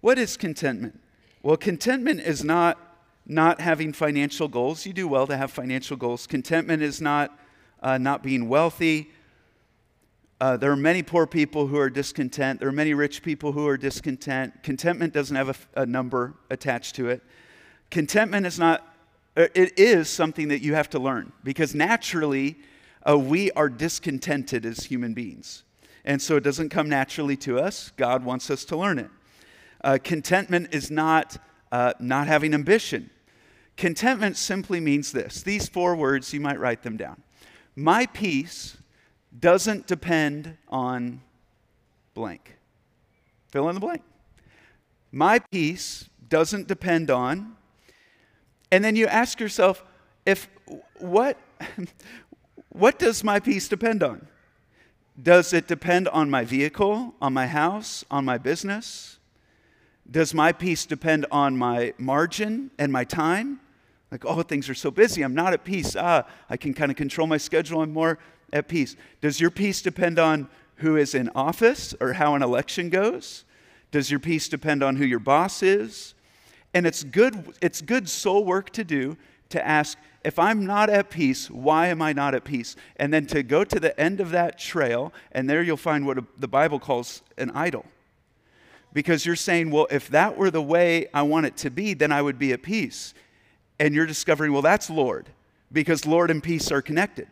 What 0.00 0.18
is 0.18 0.36
contentment? 0.36 1.00
Well, 1.42 1.56
contentment 1.56 2.20
is 2.20 2.44
not 2.44 2.78
not 3.26 3.60
having 3.60 3.92
financial 3.92 4.48
goals. 4.48 4.84
You 4.86 4.92
do 4.92 5.06
well 5.06 5.26
to 5.28 5.36
have 5.36 5.52
financial 5.52 5.96
goals. 5.96 6.26
Contentment 6.26 6.82
is 6.82 7.00
not 7.00 7.38
uh, 7.82 7.98
not 7.98 8.22
being 8.22 8.48
wealthy. 8.48 9.10
Uh, 10.40 10.56
there 10.56 10.72
are 10.72 10.76
many 10.76 11.02
poor 11.02 11.26
people 11.26 11.66
who 11.66 11.78
are 11.78 11.90
discontent. 11.90 12.60
There 12.60 12.68
are 12.68 12.72
many 12.72 12.94
rich 12.94 13.22
people 13.22 13.52
who 13.52 13.66
are 13.66 13.76
discontent. 13.76 14.62
Contentment 14.62 15.12
doesn't 15.12 15.36
have 15.36 15.68
a, 15.74 15.82
a 15.82 15.86
number 15.86 16.34
attached 16.48 16.94
to 16.96 17.08
it. 17.08 17.22
Contentment 17.90 18.46
is 18.46 18.58
not, 18.58 18.86
uh, 19.36 19.48
it 19.54 19.78
is 19.78 20.08
something 20.08 20.48
that 20.48 20.62
you 20.62 20.74
have 20.74 20.88
to 20.90 20.98
learn 20.98 21.32
because 21.44 21.74
naturally 21.74 22.56
uh, 23.08 23.18
we 23.18 23.50
are 23.52 23.68
discontented 23.68 24.64
as 24.64 24.84
human 24.84 25.12
beings. 25.12 25.64
And 26.04 26.22
so 26.22 26.36
it 26.36 26.44
doesn't 26.44 26.70
come 26.70 26.88
naturally 26.88 27.36
to 27.38 27.58
us. 27.58 27.92
God 27.96 28.24
wants 28.24 28.50
us 28.50 28.64
to 28.66 28.76
learn 28.76 28.98
it. 28.98 29.10
Uh, 29.82 29.98
contentment 30.02 30.74
is 30.74 30.90
not 30.90 31.38
uh, 31.72 31.92
not 32.00 32.26
having 32.26 32.52
ambition. 32.52 33.10
Contentment 33.76 34.36
simply 34.36 34.80
means 34.80 35.12
this 35.12 35.42
these 35.42 35.68
four 35.68 35.94
words, 35.94 36.32
you 36.32 36.40
might 36.40 36.58
write 36.58 36.82
them 36.82 36.96
down. 36.96 37.22
My 37.80 38.04
peace 38.04 38.76
doesn't 39.38 39.86
depend 39.86 40.58
on 40.68 41.22
blank. 42.12 42.58
Fill 43.48 43.70
in 43.70 43.74
the 43.74 43.80
blank. 43.80 44.02
My 45.10 45.38
peace 45.38 46.10
doesn't 46.28 46.68
depend 46.68 47.10
on. 47.10 47.56
And 48.70 48.84
then 48.84 48.96
you 48.96 49.06
ask 49.06 49.40
yourself, 49.40 49.82
if 50.26 50.46
what 50.98 51.38
what 52.68 52.98
does 52.98 53.24
my 53.24 53.40
peace 53.40 53.66
depend 53.66 54.02
on? 54.02 54.26
Does 55.20 55.54
it 55.54 55.66
depend 55.66 56.06
on 56.08 56.28
my 56.28 56.44
vehicle, 56.44 57.14
on 57.18 57.32
my 57.32 57.46
house, 57.46 58.04
on 58.10 58.26
my 58.26 58.36
business? 58.36 59.18
Does 60.08 60.34
my 60.34 60.52
peace 60.52 60.84
depend 60.84 61.24
on 61.30 61.56
my 61.56 61.94
margin 61.96 62.72
and 62.78 62.92
my 62.92 63.04
time? 63.04 63.60
Like, 64.10 64.24
oh, 64.24 64.42
things 64.42 64.68
are 64.68 64.74
so 64.74 64.90
busy. 64.90 65.22
I'm 65.22 65.34
not 65.34 65.52
at 65.52 65.64
peace. 65.64 65.94
Ah, 65.96 66.24
I 66.48 66.56
can 66.56 66.74
kind 66.74 66.90
of 66.90 66.96
control 66.96 67.26
my 67.26 67.36
schedule. 67.36 67.80
I'm 67.80 67.92
more 67.92 68.18
at 68.52 68.68
peace. 68.68 68.96
Does 69.20 69.40
your 69.40 69.50
peace 69.50 69.80
depend 69.82 70.18
on 70.18 70.48
who 70.76 70.96
is 70.96 71.14
in 71.14 71.30
office 71.34 71.94
or 72.00 72.14
how 72.14 72.34
an 72.34 72.42
election 72.42 72.90
goes? 72.90 73.44
Does 73.90 74.10
your 74.10 74.20
peace 74.20 74.48
depend 74.48 74.82
on 74.82 74.96
who 74.96 75.04
your 75.04 75.18
boss 75.18 75.62
is? 75.62 76.14
And 76.74 76.86
it's 76.86 77.02
good, 77.02 77.54
it's 77.60 77.80
good 77.80 78.08
soul 78.08 78.44
work 78.44 78.70
to 78.70 78.84
do 78.84 79.16
to 79.50 79.64
ask, 79.66 79.98
if 80.22 80.38
I'm 80.38 80.66
not 80.66 80.90
at 80.90 81.10
peace, 81.10 81.50
why 81.50 81.88
am 81.88 82.02
I 82.02 82.12
not 82.12 82.34
at 82.34 82.44
peace? 82.44 82.76
And 82.96 83.12
then 83.12 83.26
to 83.26 83.42
go 83.42 83.64
to 83.64 83.80
the 83.80 83.98
end 83.98 84.20
of 84.20 84.30
that 84.30 84.58
trail, 84.58 85.12
and 85.32 85.48
there 85.48 85.62
you'll 85.62 85.76
find 85.76 86.06
what 86.06 86.18
the 86.38 86.48
Bible 86.48 86.78
calls 86.78 87.22
an 87.38 87.50
idol. 87.52 87.84
Because 88.92 89.24
you're 89.24 89.36
saying, 89.36 89.70
well, 89.70 89.86
if 89.90 90.08
that 90.08 90.36
were 90.36 90.50
the 90.50 90.62
way 90.62 91.06
I 91.14 91.22
want 91.22 91.46
it 91.46 91.56
to 91.58 91.70
be, 91.70 91.94
then 91.94 92.12
I 92.12 92.22
would 92.22 92.38
be 92.38 92.52
at 92.52 92.62
peace. 92.62 93.14
And 93.80 93.94
you're 93.94 94.06
discovering, 94.06 94.52
well, 94.52 94.62
that's 94.62 94.90
Lord, 94.90 95.28
because 95.72 96.06
Lord 96.06 96.30
and 96.30 96.40
peace 96.40 96.70
are 96.70 96.82
connected. 96.82 97.26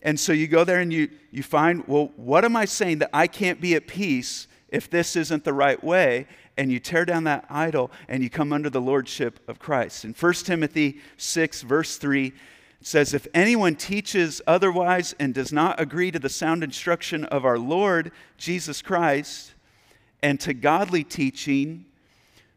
And 0.00 0.18
so 0.18 0.32
you 0.32 0.46
go 0.46 0.64
there 0.64 0.78
and 0.78 0.92
you, 0.92 1.10
you 1.32 1.42
find, 1.42 1.82
well, 1.86 2.12
what 2.16 2.44
am 2.44 2.56
I 2.56 2.64
saying 2.64 2.98
that 2.98 3.10
I 3.12 3.26
can't 3.26 3.60
be 3.60 3.74
at 3.74 3.88
peace 3.88 4.46
if 4.68 4.88
this 4.88 5.16
isn't 5.16 5.44
the 5.44 5.52
right 5.52 5.82
way? 5.82 6.26
And 6.56 6.70
you 6.70 6.78
tear 6.78 7.04
down 7.04 7.24
that 7.24 7.44
idol 7.50 7.90
and 8.08 8.22
you 8.22 8.30
come 8.30 8.52
under 8.52 8.70
the 8.70 8.80
lordship 8.80 9.40
of 9.48 9.58
Christ. 9.58 10.04
In 10.04 10.14
1 10.14 10.32
Timothy 10.34 11.00
6, 11.16 11.62
verse 11.62 11.96
3, 11.96 12.28
it 12.28 12.34
says, 12.80 13.12
If 13.12 13.26
anyone 13.34 13.74
teaches 13.74 14.40
otherwise 14.46 15.14
and 15.18 15.34
does 15.34 15.52
not 15.52 15.80
agree 15.80 16.12
to 16.12 16.20
the 16.20 16.28
sound 16.28 16.62
instruction 16.62 17.24
of 17.24 17.44
our 17.44 17.58
Lord 17.58 18.12
Jesus 18.36 18.80
Christ 18.80 19.54
and 20.22 20.38
to 20.40 20.54
godly 20.54 21.02
teaching, 21.02 21.86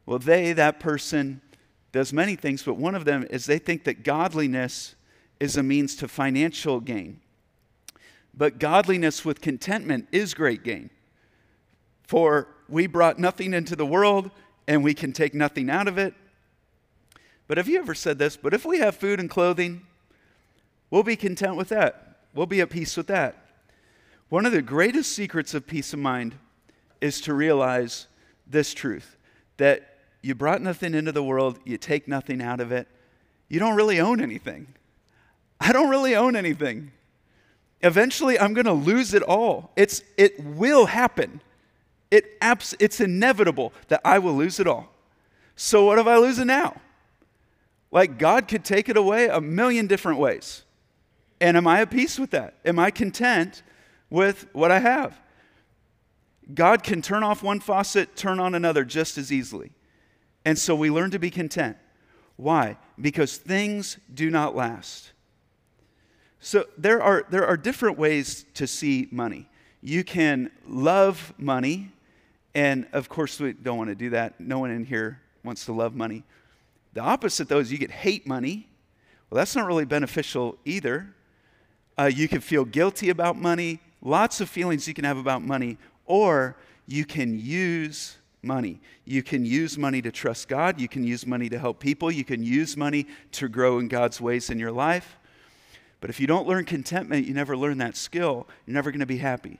well, 0.05 0.19
they, 0.19 0.53
that 0.53 0.79
person, 0.79 1.41
does 1.91 2.13
many 2.13 2.35
things, 2.35 2.63
but 2.63 2.75
one 2.75 2.95
of 2.95 3.05
them 3.05 3.25
is 3.29 3.45
they 3.45 3.59
think 3.59 3.83
that 3.83 4.03
godliness 4.03 4.95
is 5.39 5.57
a 5.57 5.63
means 5.63 5.95
to 5.97 6.07
financial 6.07 6.79
gain. 6.79 7.19
But 8.33 8.59
godliness 8.59 9.25
with 9.25 9.41
contentment 9.41 10.07
is 10.11 10.33
great 10.33 10.63
gain. 10.63 10.89
For 12.07 12.47
we 12.69 12.87
brought 12.87 13.19
nothing 13.19 13.53
into 13.53 13.75
the 13.75 13.85
world 13.85 14.31
and 14.67 14.83
we 14.83 14.93
can 14.93 15.11
take 15.11 15.33
nothing 15.33 15.69
out 15.69 15.87
of 15.87 15.97
it. 15.97 16.13
But 17.47 17.57
have 17.57 17.67
you 17.67 17.79
ever 17.79 17.93
said 17.93 18.17
this? 18.17 18.37
But 18.37 18.53
if 18.53 18.63
we 18.63 18.79
have 18.79 18.95
food 18.95 19.19
and 19.19 19.29
clothing, 19.29 19.81
we'll 20.89 21.03
be 21.03 21.17
content 21.17 21.57
with 21.57 21.69
that. 21.69 22.19
We'll 22.33 22.45
be 22.45 22.61
at 22.61 22.69
peace 22.69 22.95
with 22.95 23.07
that. 23.07 23.35
One 24.29 24.45
of 24.45 24.53
the 24.53 24.61
greatest 24.61 25.11
secrets 25.11 25.53
of 25.53 25.67
peace 25.67 25.91
of 25.91 25.99
mind 25.99 26.35
is 27.01 27.19
to 27.21 27.33
realize 27.33 28.07
this 28.47 28.73
truth 28.73 29.17
that 29.57 29.90
you 30.21 30.35
brought 30.35 30.61
nothing 30.61 30.93
into 30.93 31.11
the 31.11 31.23
world, 31.23 31.59
you 31.65 31.77
take 31.77 32.07
nothing 32.07 32.41
out 32.41 32.59
of 32.59 32.71
it, 32.71 32.87
you 33.49 33.59
don't 33.59 33.75
really 33.75 33.99
own 33.99 34.21
anything. 34.21 34.67
I 35.59 35.73
don't 35.73 35.89
really 35.89 36.15
own 36.15 36.35
anything. 36.35 36.91
Eventually, 37.81 38.39
I'm 38.39 38.53
going 38.53 38.65
to 38.65 38.73
lose 38.73 39.13
it 39.13 39.23
all. 39.23 39.71
It's, 39.75 40.03
it 40.17 40.39
will 40.43 40.85
happen. 40.85 41.41
It 42.09 42.37
abs- 42.41 42.75
it's 42.79 42.99
inevitable 42.99 43.73
that 43.87 44.01
I 44.05 44.19
will 44.19 44.35
lose 44.35 44.59
it 44.59 44.67
all. 44.67 44.93
So, 45.55 45.85
what 45.85 45.99
if 45.99 46.07
I 46.07 46.17
lose 46.17 46.39
it 46.39 46.45
now? 46.45 46.79
Like, 47.91 48.17
God 48.17 48.47
could 48.47 48.63
take 48.63 48.89
it 48.89 48.97
away 48.97 49.27
a 49.27 49.41
million 49.41 49.87
different 49.87 50.19
ways. 50.19 50.63
And 51.39 51.57
am 51.57 51.67
I 51.67 51.81
at 51.81 51.89
peace 51.89 52.19
with 52.19 52.31
that? 52.31 52.55
Am 52.63 52.79
I 52.79 52.91
content 52.91 53.63
with 54.09 54.47
what 54.53 54.71
I 54.71 54.79
have? 54.79 55.19
God 56.53 56.83
can 56.83 57.01
turn 57.01 57.23
off 57.23 57.43
one 57.43 57.59
faucet, 57.59 58.15
turn 58.15 58.39
on 58.39 58.55
another 58.55 58.83
just 58.83 59.17
as 59.17 59.31
easily. 59.31 59.71
And 60.45 60.57
so 60.57 60.75
we 60.75 60.89
learn 60.89 61.11
to 61.11 61.19
be 61.19 61.29
content. 61.29 61.77
Why? 62.35 62.77
Because 62.99 63.37
things 63.37 63.97
do 64.13 64.29
not 64.29 64.55
last. 64.55 65.11
So 66.39 66.65
there 66.77 67.01
are, 67.01 67.25
there 67.29 67.45
are 67.45 67.55
different 67.55 67.99
ways 67.99 68.45
to 68.55 68.65
see 68.65 69.07
money. 69.11 69.47
You 69.83 70.03
can 70.03 70.51
love 70.67 71.33
money, 71.37 71.91
and 72.55 72.87
of 72.93 73.09
course, 73.09 73.39
we 73.39 73.53
don't 73.53 73.77
want 73.77 73.89
to 73.89 73.95
do 73.95 74.09
that. 74.11 74.39
No 74.39 74.59
one 74.59 74.71
in 74.71 74.85
here 74.85 75.21
wants 75.43 75.65
to 75.65 75.73
love 75.73 75.95
money. 75.95 76.23
The 76.93 77.01
opposite, 77.01 77.47
though, 77.47 77.59
is 77.59 77.71
you 77.71 77.77
get 77.77 77.91
hate 77.91 78.27
money. 78.27 78.67
Well, 79.29 79.37
that's 79.37 79.55
not 79.55 79.65
really 79.65 79.85
beneficial 79.85 80.57
either. 80.65 81.13
Uh, 81.97 82.11
you 82.13 82.27
can 82.27 82.41
feel 82.41 82.65
guilty 82.65 83.09
about 83.09 83.37
money, 83.37 83.79
lots 84.01 84.41
of 84.41 84.49
feelings 84.49 84.87
you 84.87 84.93
can 84.93 85.05
have 85.05 85.17
about 85.17 85.43
money, 85.43 85.77
or 86.05 86.57
you 86.87 87.05
can 87.05 87.39
use 87.39 88.17
money. 88.43 88.81
You 89.05 89.23
can 89.23 89.45
use 89.45 89.77
money 89.77 90.01
to 90.01 90.11
trust 90.11 90.47
God, 90.47 90.79
you 90.79 90.87
can 90.87 91.03
use 91.03 91.25
money 91.25 91.49
to 91.49 91.59
help 91.59 91.79
people, 91.79 92.11
you 92.11 92.23
can 92.23 92.43
use 92.43 92.75
money 92.75 93.07
to 93.33 93.47
grow 93.47 93.79
in 93.79 93.87
God's 93.87 94.19
ways 94.19 94.49
in 94.49 94.59
your 94.59 94.71
life. 94.71 95.17
But 95.99 96.09
if 96.09 96.19
you 96.19 96.27
don't 96.27 96.47
learn 96.47 96.65
contentment, 96.65 97.27
you 97.27 97.33
never 97.33 97.55
learn 97.55 97.77
that 97.77 97.95
skill, 97.95 98.47
you're 98.65 98.73
never 98.73 98.91
going 98.91 99.01
to 99.01 99.05
be 99.05 99.17
happy. 99.17 99.59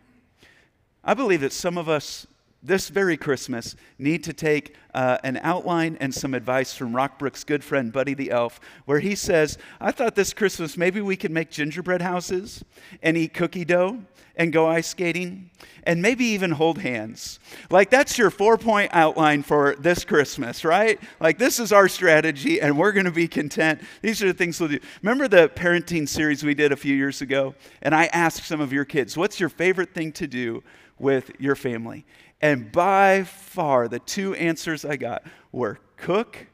I 1.04 1.14
believe 1.14 1.42
that 1.42 1.54
some 1.54 1.78
of 1.78 1.88
us 1.88 2.28
this 2.64 2.90
very 2.90 3.18
Christmas 3.18 3.76
need 3.98 4.24
to 4.24 4.34
take 4.34 4.76
uh, 4.94 5.18
an 5.24 5.40
outline 5.42 5.98
and 6.00 6.14
some 6.14 6.34
advice 6.34 6.74
from 6.74 6.94
Rockbrook's 6.94 7.44
good 7.44 7.64
friend 7.64 7.92
Buddy 7.92 8.14
the 8.14 8.32
Elf, 8.32 8.60
where 8.86 9.00
he 9.00 9.16
says, 9.16 9.58
I 9.80 9.92
thought 9.92 10.16
this 10.16 10.34
Christmas 10.34 10.78
maybe 10.78 11.02
we 11.02 11.16
could 11.16 11.32
make 11.32 11.50
gingerbread 11.50 12.02
houses 12.02 12.64
and 13.02 13.18
eat 13.18 13.34
cookie 13.34 13.66
dough 13.66 14.00
and 14.36 14.54
go 14.54 14.68
ice 14.68 14.88
skating 14.88 15.50
and 15.84 16.02
maybe 16.02 16.26
even 16.26 16.52
hold 16.52 16.78
hands. 16.78 17.40
Like, 17.70 17.90
that's 17.90 18.18
your 18.18 18.30
four 18.30 18.58
point 18.58 18.92
outline 18.94 19.44
for 19.44 19.76
this 19.80 20.06
Christmas, 20.06 20.64
right? 20.64 21.00
Like, 21.20 21.38
this 21.38 21.60
is 21.60 21.72
our 21.72 21.88
strategy 21.88 22.62
and 22.62 22.78
we're 22.78 22.92
going 22.92 23.06
to 23.06 23.12
be 23.12 23.28
content. 23.28 23.82
These 24.02 24.22
are 24.24 24.28
the 24.28 24.34
things 24.34 24.60
we'll 24.60 24.70
do. 24.70 24.80
Remember 25.02 25.28
the 25.28 25.50
parenting 25.50 26.08
series 26.08 26.44
we 26.44 26.54
did 26.54 26.72
a 26.72 26.78
few 26.78 26.96
years 26.96 27.22
ago? 27.22 27.56
And 27.82 27.96
I 27.96 28.06
asked 28.08 28.46
some 28.46 28.62
of 28.62 28.72
your 28.72 28.86
kids, 28.86 29.18
what's 29.18 29.40
your 29.40 29.50
favorite 29.50 29.94
thing 29.94 30.12
to 30.14 30.28
do 30.28 30.64
with 31.00 31.32
your 31.40 31.56
family? 31.56 32.06
And 32.42 32.72
by 32.72 33.24
far, 33.24 33.88
the 33.88 34.00
two 34.00 34.34
answers 34.34 34.84
I 34.84 34.96
got 34.96 35.24
were 35.52 35.80
cook 35.96 36.48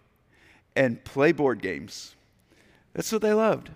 and 0.76 1.04
play 1.04 1.32
board 1.32 1.62
games. 1.62 2.16
That's 2.94 3.12
what 3.12 3.22
they 3.22 3.34
loved. 3.34 3.70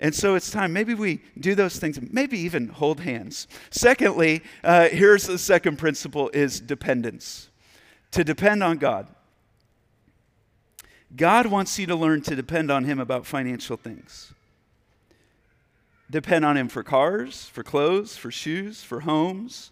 And 0.00 0.14
so 0.14 0.34
it's 0.34 0.50
time. 0.50 0.72
Maybe 0.72 0.94
we 0.94 1.20
do 1.38 1.54
those 1.54 1.78
things, 1.78 1.98
maybe 2.12 2.38
even 2.38 2.68
hold 2.68 3.00
hands. 3.00 3.48
Secondly, 3.70 4.42
uh, 4.62 4.88
here's 4.88 5.26
the 5.26 5.38
second 5.38 5.76
principle 5.76 6.30
is 6.32 6.60
dependence. 6.60 7.50
To 8.12 8.24
depend 8.24 8.62
on 8.62 8.78
God. 8.78 9.08
God 11.16 11.46
wants 11.46 11.78
you 11.78 11.86
to 11.86 11.96
learn 11.96 12.22
to 12.22 12.36
depend 12.36 12.70
on 12.70 12.84
Him 12.84 12.98
about 13.00 13.26
financial 13.26 13.76
things. 13.76 14.32
Depend 16.10 16.44
on 16.44 16.56
Him 16.56 16.68
for 16.68 16.82
cars, 16.82 17.46
for 17.46 17.62
clothes, 17.62 18.16
for 18.16 18.30
shoes, 18.30 18.82
for 18.82 19.00
homes, 19.00 19.70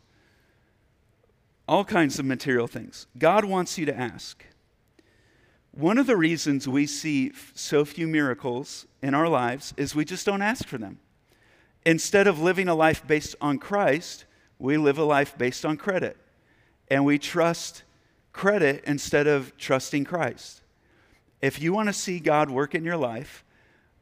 all 1.69 1.85
kinds 1.85 2.19
of 2.19 2.25
material 2.25 2.67
things. 2.67 3.07
God 3.19 3.45
wants 3.45 3.79
you 3.79 3.87
to 3.87 3.97
ask. 3.97 4.45
One 5.73 5.99
of 5.99 6.07
the 6.07 6.17
reasons 6.17 6.67
we 6.67 6.87
see 6.87 7.33
so 7.55 7.85
few 7.85 8.07
miracles 8.07 8.87
in 9.03 9.15
our 9.15 9.29
lives 9.29 9.75
is 9.77 9.95
we 9.95 10.05
just 10.05 10.25
don't 10.25 10.43
ask 10.43 10.67
for 10.67 10.79
them. 10.79 10.99
Instead 11.85 12.27
of 12.27 12.41
living 12.41 12.69
a 12.69 12.75
life 12.75 13.07
based 13.07 13.37
on 13.41 13.59
Christ, 13.59 14.25
we 14.59 14.77
live 14.77 14.99
a 14.99 15.05
life 15.05 15.37
based 15.37 15.65
on 15.65 15.77
credit. 15.77 16.17
And 16.89 17.05
we 17.05 17.19
trust 17.19 17.83
credit 18.33 18.85
instead 18.87 19.27
of 19.27 19.57
trusting 19.59 20.05
Christ. 20.05 20.63
If 21.43 21.61
you 21.61 21.73
want 21.73 21.89
to 21.89 21.93
see 21.93 22.21
God 22.21 22.51
work 22.51 22.75
in 22.75 22.85
your 22.85 22.97
life, 22.97 23.45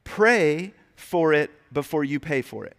pray 0.04 0.72
for 0.94 1.32
it 1.32 1.50
before 1.72 2.04
you 2.04 2.20
pay 2.20 2.42
for 2.42 2.64
it. 2.64 2.76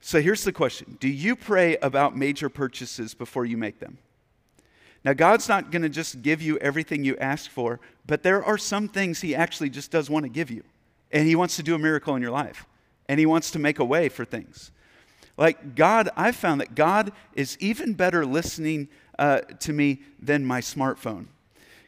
So 0.00 0.20
here's 0.20 0.44
the 0.44 0.52
question 0.52 0.96
Do 1.00 1.08
you 1.08 1.36
pray 1.36 1.76
about 1.78 2.16
major 2.16 2.48
purchases 2.48 3.14
before 3.14 3.44
you 3.44 3.56
make 3.56 3.78
them? 3.78 3.98
Now, 5.04 5.14
God's 5.14 5.48
not 5.48 5.70
going 5.70 5.82
to 5.82 5.88
just 5.88 6.20
give 6.20 6.42
you 6.42 6.58
everything 6.58 7.04
you 7.04 7.16
ask 7.16 7.50
for, 7.50 7.80
but 8.06 8.22
there 8.22 8.44
are 8.44 8.58
some 8.58 8.86
things 8.86 9.20
He 9.20 9.34
actually 9.34 9.70
just 9.70 9.90
does 9.90 10.10
want 10.10 10.24
to 10.24 10.28
give 10.28 10.50
you. 10.50 10.62
And 11.10 11.26
He 11.26 11.36
wants 11.36 11.56
to 11.56 11.62
do 11.62 11.74
a 11.74 11.78
miracle 11.78 12.14
in 12.16 12.22
your 12.22 12.30
life, 12.30 12.66
and 13.08 13.18
He 13.18 13.26
wants 13.26 13.50
to 13.52 13.58
make 13.58 13.78
a 13.78 13.84
way 13.84 14.08
for 14.08 14.24
things. 14.24 14.72
Like 15.36 15.74
God, 15.74 16.10
I've 16.16 16.36
found 16.36 16.60
that 16.60 16.74
God 16.74 17.12
is 17.34 17.56
even 17.60 17.94
better 17.94 18.26
listening 18.26 18.88
uh, 19.18 19.40
to 19.60 19.72
me 19.72 20.00
than 20.20 20.44
my 20.44 20.60
smartphone. 20.60 21.26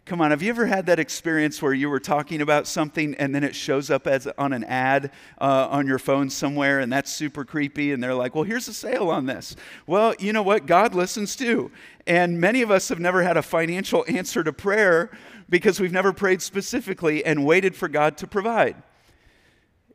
Come 0.05 0.21
on, 0.21 0.33
have 0.33 0.43
you 0.43 0.51
ever 0.51 0.67
had 0.67 0.87
that 0.87 0.99
experience 0.99 1.62
where 1.62 1.73
you 1.73 1.88
were 1.88 2.01
talking 2.01 2.41
about 2.41 2.67
something 2.67 3.15
and 3.15 3.33
then 3.33 3.45
it 3.45 3.55
shows 3.55 3.88
up 3.88 4.09
as 4.09 4.27
on 4.37 4.53
an 4.53 4.65
ad 4.65 5.12
uh, 5.41 5.69
on 5.71 5.87
your 5.87 6.01
phone 6.01 6.29
somewhere 6.29 6.81
and 6.81 6.93
that's 6.93 7.12
super 7.12 7.45
creepy 7.45 7.93
and 7.93 8.03
they're 8.03 8.15
like, 8.15 8.35
well, 8.35 8.43
here's 8.43 8.67
a 8.67 8.75
sale 8.75 9.11
on 9.11 9.27
this. 9.27 9.55
Well, 9.87 10.17
you 10.19 10.33
know 10.33 10.43
what? 10.43 10.67
God 10.67 10.97
listens 10.97 11.37
too. 11.37 11.71
And 12.05 12.41
many 12.41 12.62
of 12.62 12.71
us 12.73 12.88
have 12.88 12.99
never 12.99 13.23
had 13.23 13.37
a 13.37 13.43
financial 13.43 14.05
answer 14.09 14.43
to 14.43 14.53
prayer 14.53 15.17
because 15.49 15.79
we've 15.79 15.93
never 15.93 16.12
prayed 16.12 16.43
specifically 16.43 17.25
and 17.25 17.47
waited 17.47 17.77
for 17.77 17.87
God 17.87 18.17
to 18.19 18.27
provide. 18.27 18.83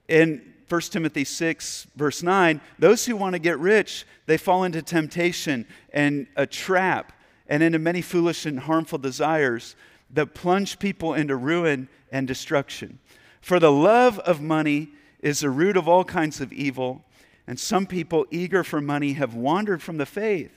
In 0.08 0.54
1 0.70 0.82
Timothy 0.84 1.26
6, 1.26 1.88
verse 1.98 2.24
9, 2.24 2.62
those 2.80 3.06
who 3.06 3.18
want 3.18 3.34
to 3.34 3.40
get 3.40 3.60
rich, 3.60 4.06
they 4.26 4.38
fall 4.38 4.64
into 4.64 4.82
temptation 4.82 5.68
and 5.92 6.28
a 6.38 6.48
trap 6.48 7.12
and 7.48 7.62
into 7.62 7.80
many 7.80 8.02
foolish 8.02 8.46
and 8.46 8.62
harmful 8.62 8.98
desires 8.98 9.76
that 10.12 10.34
plunge 10.34 10.80
people 10.80 11.14
into 11.14 11.36
ruin 11.36 11.90
and 12.12 12.28
destruction. 12.28 13.00
For 13.42 13.60
the 13.60 13.72
love 13.72 14.20
of 14.20 14.42
money 14.42 14.90
is 15.22 15.40
the 15.40 15.50
root 15.50 15.78
of 15.78 15.88
all 15.88 16.04
kinds 16.04 16.42
of 16.42 16.54
evil, 16.54 17.04
and 17.46 17.60
some 17.60 17.86
people 17.86 18.26
eager 18.32 18.64
for 18.64 18.82
money 18.82 19.14
have 19.14 19.34
wandered 19.34 19.82
from 19.82 19.98
the 19.98 20.06
faith, 20.06 20.52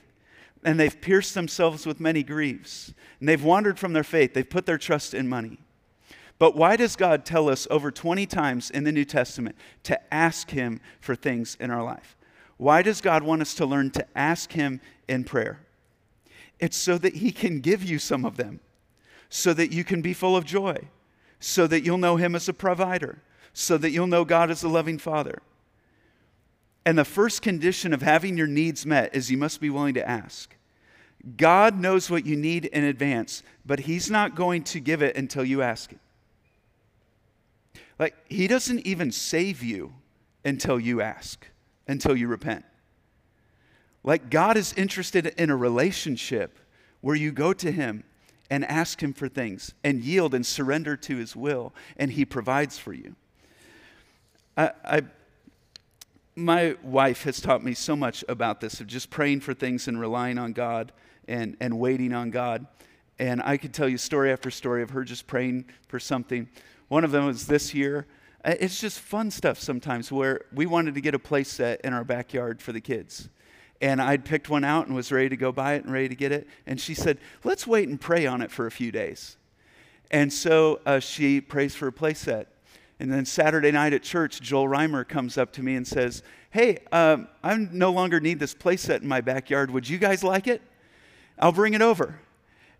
and 0.63 0.79
they've 0.79 0.99
pierced 1.01 1.33
themselves 1.33 1.85
with 1.85 1.99
many 1.99 2.23
griefs. 2.23 2.93
And 3.19 3.27
they've 3.27 3.43
wandered 3.43 3.79
from 3.79 3.93
their 3.93 4.03
faith, 4.03 4.33
they've 4.33 4.47
put 4.47 4.65
their 4.65 4.77
trust 4.77 5.13
in 5.13 5.27
money. 5.27 5.57
But 6.37 6.55
why 6.55 6.75
does 6.75 6.95
God 6.95 7.23
tell 7.23 7.49
us 7.49 7.67
over 7.69 7.91
20 7.91 8.25
times 8.25 8.71
in 8.71 8.83
the 8.83 8.91
New 8.91 9.05
Testament 9.05 9.55
to 9.83 10.13
ask 10.13 10.49
Him 10.49 10.81
for 10.99 11.15
things 11.15 11.55
in 11.59 11.69
our 11.69 11.83
life? 11.83 12.17
Why 12.57 12.81
does 12.81 12.99
God 12.99 13.23
want 13.23 13.41
us 13.41 13.53
to 13.55 13.65
learn 13.65 13.91
to 13.91 14.05
ask 14.15 14.51
Him 14.51 14.81
in 15.07 15.23
prayer? 15.23 15.59
It's 16.59 16.77
so 16.77 16.97
that 16.97 17.15
He 17.15 17.31
can 17.31 17.59
give 17.59 17.83
you 17.83 17.99
some 17.99 18.25
of 18.25 18.37
them 18.37 18.59
so 19.33 19.53
that 19.53 19.71
you 19.71 19.85
can 19.85 20.01
be 20.01 20.13
full 20.13 20.35
of 20.35 20.43
joy, 20.43 20.77
so 21.39 21.65
that 21.65 21.83
you'll 21.83 21.97
know 21.97 22.17
Him 22.17 22.35
as 22.35 22.49
a 22.49 22.53
provider, 22.53 23.23
so 23.53 23.77
that 23.77 23.89
you'll 23.89 24.05
know 24.05 24.25
God 24.25 24.51
as 24.51 24.61
a 24.61 24.67
loving 24.67 24.97
Father. 24.97 25.41
And 26.85 26.97
the 26.97 27.05
first 27.05 27.41
condition 27.41 27.93
of 27.93 28.01
having 28.01 28.37
your 28.37 28.45
needs 28.45 28.85
met 28.85 29.15
is 29.15 29.31
you 29.31 29.37
must 29.37 29.61
be 29.61 29.69
willing 29.69 29.93
to 29.93 30.07
ask. 30.07 30.53
God 31.37 31.79
knows 31.79 32.09
what 32.09 32.25
you 32.25 32.35
need 32.35 32.65
in 32.65 32.83
advance, 32.83 33.41
but 33.65 33.79
He's 33.79 34.11
not 34.11 34.35
going 34.35 34.63
to 34.65 34.81
give 34.81 35.01
it 35.01 35.15
until 35.15 35.45
you 35.45 35.61
ask 35.61 35.93
it. 35.93 35.99
Like, 37.97 38.15
He 38.27 38.47
doesn't 38.47 38.85
even 38.85 39.13
save 39.13 39.63
you 39.63 39.93
until 40.43 40.77
you 40.77 40.99
ask, 40.99 41.47
until 41.87 42.17
you 42.17 42.27
repent. 42.27 42.65
Like, 44.03 44.29
God 44.29 44.57
is 44.57 44.73
interested 44.73 45.27
in 45.37 45.49
a 45.49 45.55
relationship 45.55 46.59
where 46.99 47.15
you 47.15 47.31
go 47.31 47.53
to 47.53 47.71
Him 47.71 48.03
and 48.51 48.65
ask 48.65 49.01
Him 49.01 49.13
for 49.13 49.29
things 49.29 49.73
and 49.83 50.03
yield 50.03 50.35
and 50.35 50.45
surrender 50.45 50.97
to 50.97 51.15
His 51.15 51.35
will, 51.35 51.73
and 51.95 52.11
He 52.11 52.25
provides 52.25 52.77
for 52.77 52.93
you. 52.93 53.15
I, 54.57 54.71
I, 54.83 55.01
my 56.35 56.75
wife 56.83 57.23
has 57.23 57.39
taught 57.39 57.63
me 57.63 57.73
so 57.73 57.95
much 57.95 58.25
about 58.27 58.59
this 58.59 58.81
of 58.81 58.87
just 58.87 59.09
praying 59.09 59.39
for 59.39 59.53
things 59.53 59.87
and 59.87 59.99
relying 59.99 60.37
on 60.37 60.51
God 60.51 60.91
and, 61.29 61.55
and 61.61 61.79
waiting 61.79 62.13
on 62.13 62.29
God. 62.29 62.67
And 63.17 63.41
I 63.43 63.55
could 63.55 63.73
tell 63.73 63.87
you 63.87 63.97
story 63.97 64.31
after 64.33 64.51
story 64.51 64.83
of 64.83 64.89
her 64.89 65.05
just 65.05 65.27
praying 65.27 65.65
for 65.87 65.99
something. 65.99 66.49
One 66.89 67.05
of 67.05 67.11
them 67.11 67.25
was 67.25 67.47
this 67.47 67.73
year. 67.73 68.05
It's 68.43 68.81
just 68.81 68.99
fun 68.99 69.31
stuff 69.31 69.59
sometimes 69.59 70.11
where 70.11 70.41
we 70.53 70.65
wanted 70.65 70.95
to 70.95 71.01
get 71.01 71.15
a 71.15 71.19
play 71.19 71.43
set 71.43 71.79
in 71.81 71.93
our 71.93 72.03
backyard 72.03 72.61
for 72.61 72.73
the 72.73 72.81
kids 72.81 73.29
and 73.81 74.01
I'd 74.01 74.23
picked 74.23 74.49
one 74.49 74.63
out 74.63 74.85
and 74.85 74.95
was 74.95 75.11
ready 75.11 75.29
to 75.29 75.35
go 75.35 75.51
buy 75.51 75.73
it 75.73 75.83
and 75.83 75.91
ready 75.91 76.07
to 76.07 76.15
get 76.15 76.31
it. 76.31 76.47
And 76.67 76.79
she 76.79 76.93
said, 76.93 77.17
Let's 77.43 77.65
wait 77.65 77.89
and 77.89 77.99
pray 77.99 78.25
on 78.27 78.41
it 78.41 78.51
for 78.51 78.67
a 78.67 78.71
few 78.71 78.91
days. 78.91 79.37
And 80.11 80.31
so 80.31 80.81
uh, 80.85 80.99
she 80.99 81.41
prays 81.41 81.75
for 81.75 81.87
a 81.87 81.91
playset. 81.91 82.45
And 82.99 83.11
then 83.11 83.25
Saturday 83.25 83.71
night 83.71 83.93
at 83.93 84.03
church, 84.03 84.41
Joel 84.41 84.67
Reimer 84.67 85.07
comes 85.07 85.37
up 85.37 85.51
to 85.53 85.63
me 85.63 85.75
and 85.75 85.87
says, 85.87 86.21
Hey, 86.51 86.79
um, 86.91 87.27
I 87.43 87.55
no 87.55 87.91
longer 87.91 88.19
need 88.19 88.39
this 88.39 88.53
playset 88.53 89.01
in 89.01 89.07
my 89.07 89.21
backyard. 89.21 89.71
Would 89.71 89.89
you 89.89 89.97
guys 89.97 90.23
like 90.23 90.47
it? 90.47 90.61
I'll 91.39 91.51
bring 91.51 91.73
it 91.73 91.81
over. 91.81 92.19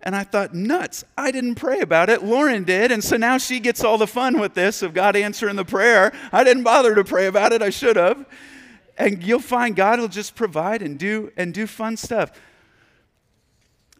And 0.03 0.15
I 0.15 0.23
thought, 0.23 0.53
nuts, 0.53 1.03
I 1.15 1.31
didn't 1.31 1.55
pray 1.55 1.79
about 1.79 2.09
it. 2.09 2.23
Lauren 2.23 2.63
did. 2.63 2.91
And 2.91 3.03
so 3.03 3.17
now 3.17 3.37
she 3.37 3.59
gets 3.59 3.83
all 3.83 3.99
the 3.99 4.07
fun 4.07 4.39
with 4.39 4.55
this 4.55 4.81
of 4.81 4.93
God 4.93 5.15
answering 5.15 5.55
the 5.55 5.65
prayer. 5.65 6.11
I 6.31 6.43
didn't 6.43 6.63
bother 6.63 6.95
to 6.95 7.03
pray 7.03 7.27
about 7.27 7.53
it. 7.53 7.61
I 7.61 7.69
should 7.69 7.97
have 7.97 8.25
and 8.97 9.23
you'll 9.23 9.39
find 9.39 9.75
God 9.75 9.99
will 9.99 10.07
just 10.07 10.35
provide 10.35 10.81
and 10.81 10.97
do 10.97 11.31
and 11.37 11.53
do 11.53 11.67
fun 11.67 11.97
stuff. 11.97 12.31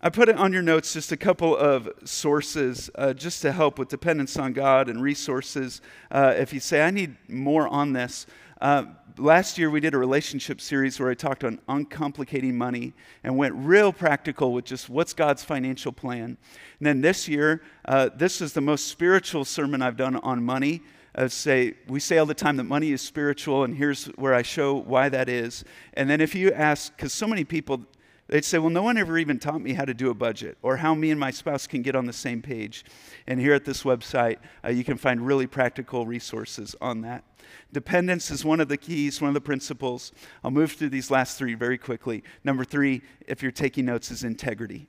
I 0.03 0.09
put 0.09 0.29
it 0.29 0.35
on 0.35 0.51
your 0.51 0.63
notes 0.63 0.93
just 0.93 1.11
a 1.11 1.17
couple 1.17 1.55
of 1.55 1.87
sources 2.05 2.89
uh, 2.95 3.13
just 3.13 3.43
to 3.43 3.51
help 3.51 3.77
with 3.77 3.87
dependence 3.89 4.35
on 4.35 4.51
God 4.51 4.89
and 4.89 4.99
resources. 4.99 5.79
Uh, 6.09 6.33
if 6.35 6.53
you 6.53 6.59
say, 6.59 6.81
I 6.81 6.89
need 6.89 7.15
more 7.29 7.67
on 7.67 7.93
this. 7.93 8.25
Uh, 8.59 8.85
last 9.17 9.59
year 9.59 9.69
we 9.69 9.79
did 9.79 9.93
a 9.93 9.99
relationship 9.99 10.59
series 10.59 10.99
where 10.99 11.11
I 11.11 11.13
talked 11.13 11.43
on 11.43 11.59
uncomplicating 11.69 12.53
money 12.53 12.93
and 13.23 13.37
went 13.37 13.53
real 13.55 13.93
practical 13.93 14.53
with 14.53 14.65
just 14.65 14.89
what's 14.89 15.13
God's 15.13 15.43
financial 15.43 15.91
plan. 15.91 16.23
And 16.23 16.37
then 16.79 17.01
this 17.01 17.27
year, 17.27 17.61
uh, 17.85 18.09
this 18.15 18.41
is 18.41 18.53
the 18.53 18.61
most 18.61 18.87
spiritual 18.87 19.45
sermon 19.45 19.83
I've 19.83 19.97
done 19.97 20.15
on 20.15 20.43
money 20.43 20.81
uh, 21.15 21.27
say, 21.27 21.73
we 21.87 21.99
say 21.99 22.17
all 22.17 22.25
the 22.25 22.33
time 22.33 22.57
that 22.57 22.63
money 22.63 22.91
is 22.91 23.01
spiritual, 23.01 23.63
and 23.63 23.75
here's 23.75 24.05
where 24.15 24.33
I 24.33 24.41
show 24.41 24.75
why 24.75 25.09
that 25.09 25.29
is. 25.29 25.63
And 25.93 26.09
then 26.09 26.21
if 26.21 26.35
you 26.35 26.51
ask, 26.51 26.95
because 26.95 27.13
so 27.13 27.27
many 27.27 27.43
people 27.43 27.85
They'd 28.31 28.45
say, 28.45 28.59
Well, 28.59 28.69
no 28.69 28.81
one 28.81 28.97
ever 28.97 29.17
even 29.17 29.39
taught 29.39 29.61
me 29.61 29.73
how 29.73 29.83
to 29.83 29.93
do 29.93 30.09
a 30.09 30.13
budget 30.13 30.57
or 30.61 30.77
how 30.77 30.95
me 30.95 31.11
and 31.11 31.19
my 31.19 31.31
spouse 31.31 31.67
can 31.67 31.81
get 31.81 31.97
on 31.97 32.05
the 32.05 32.13
same 32.13 32.41
page. 32.41 32.85
And 33.27 33.41
here 33.41 33.53
at 33.53 33.65
this 33.65 33.83
website, 33.83 34.37
uh, 34.63 34.69
you 34.69 34.85
can 34.85 34.97
find 34.97 35.27
really 35.27 35.47
practical 35.47 36.05
resources 36.05 36.73
on 36.79 37.01
that. 37.01 37.25
Dependence 37.73 38.31
is 38.31 38.45
one 38.45 38.61
of 38.61 38.69
the 38.69 38.77
keys, 38.77 39.19
one 39.19 39.27
of 39.27 39.33
the 39.33 39.41
principles. 39.41 40.13
I'll 40.45 40.51
move 40.51 40.71
through 40.71 40.89
these 40.89 41.11
last 41.11 41.37
three 41.37 41.55
very 41.55 41.77
quickly. 41.77 42.23
Number 42.45 42.63
three, 42.63 43.01
if 43.27 43.43
you're 43.43 43.51
taking 43.51 43.85
notes, 43.85 44.11
is 44.11 44.23
integrity. 44.23 44.87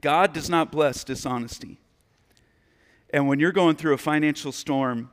God 0.00 0.32
does 0.32 0.48
not 0.48 0.70
bless 0.70 1.02
dishonesty. 1.02 1.80
And 3.12 3.26
when 3.26 3.40
you're 3.40 3.52
going 3.52 3.76
through 3.76 3.94
a 3.94 3.98
financial 3.98 4.52
storm, 4.52 5.10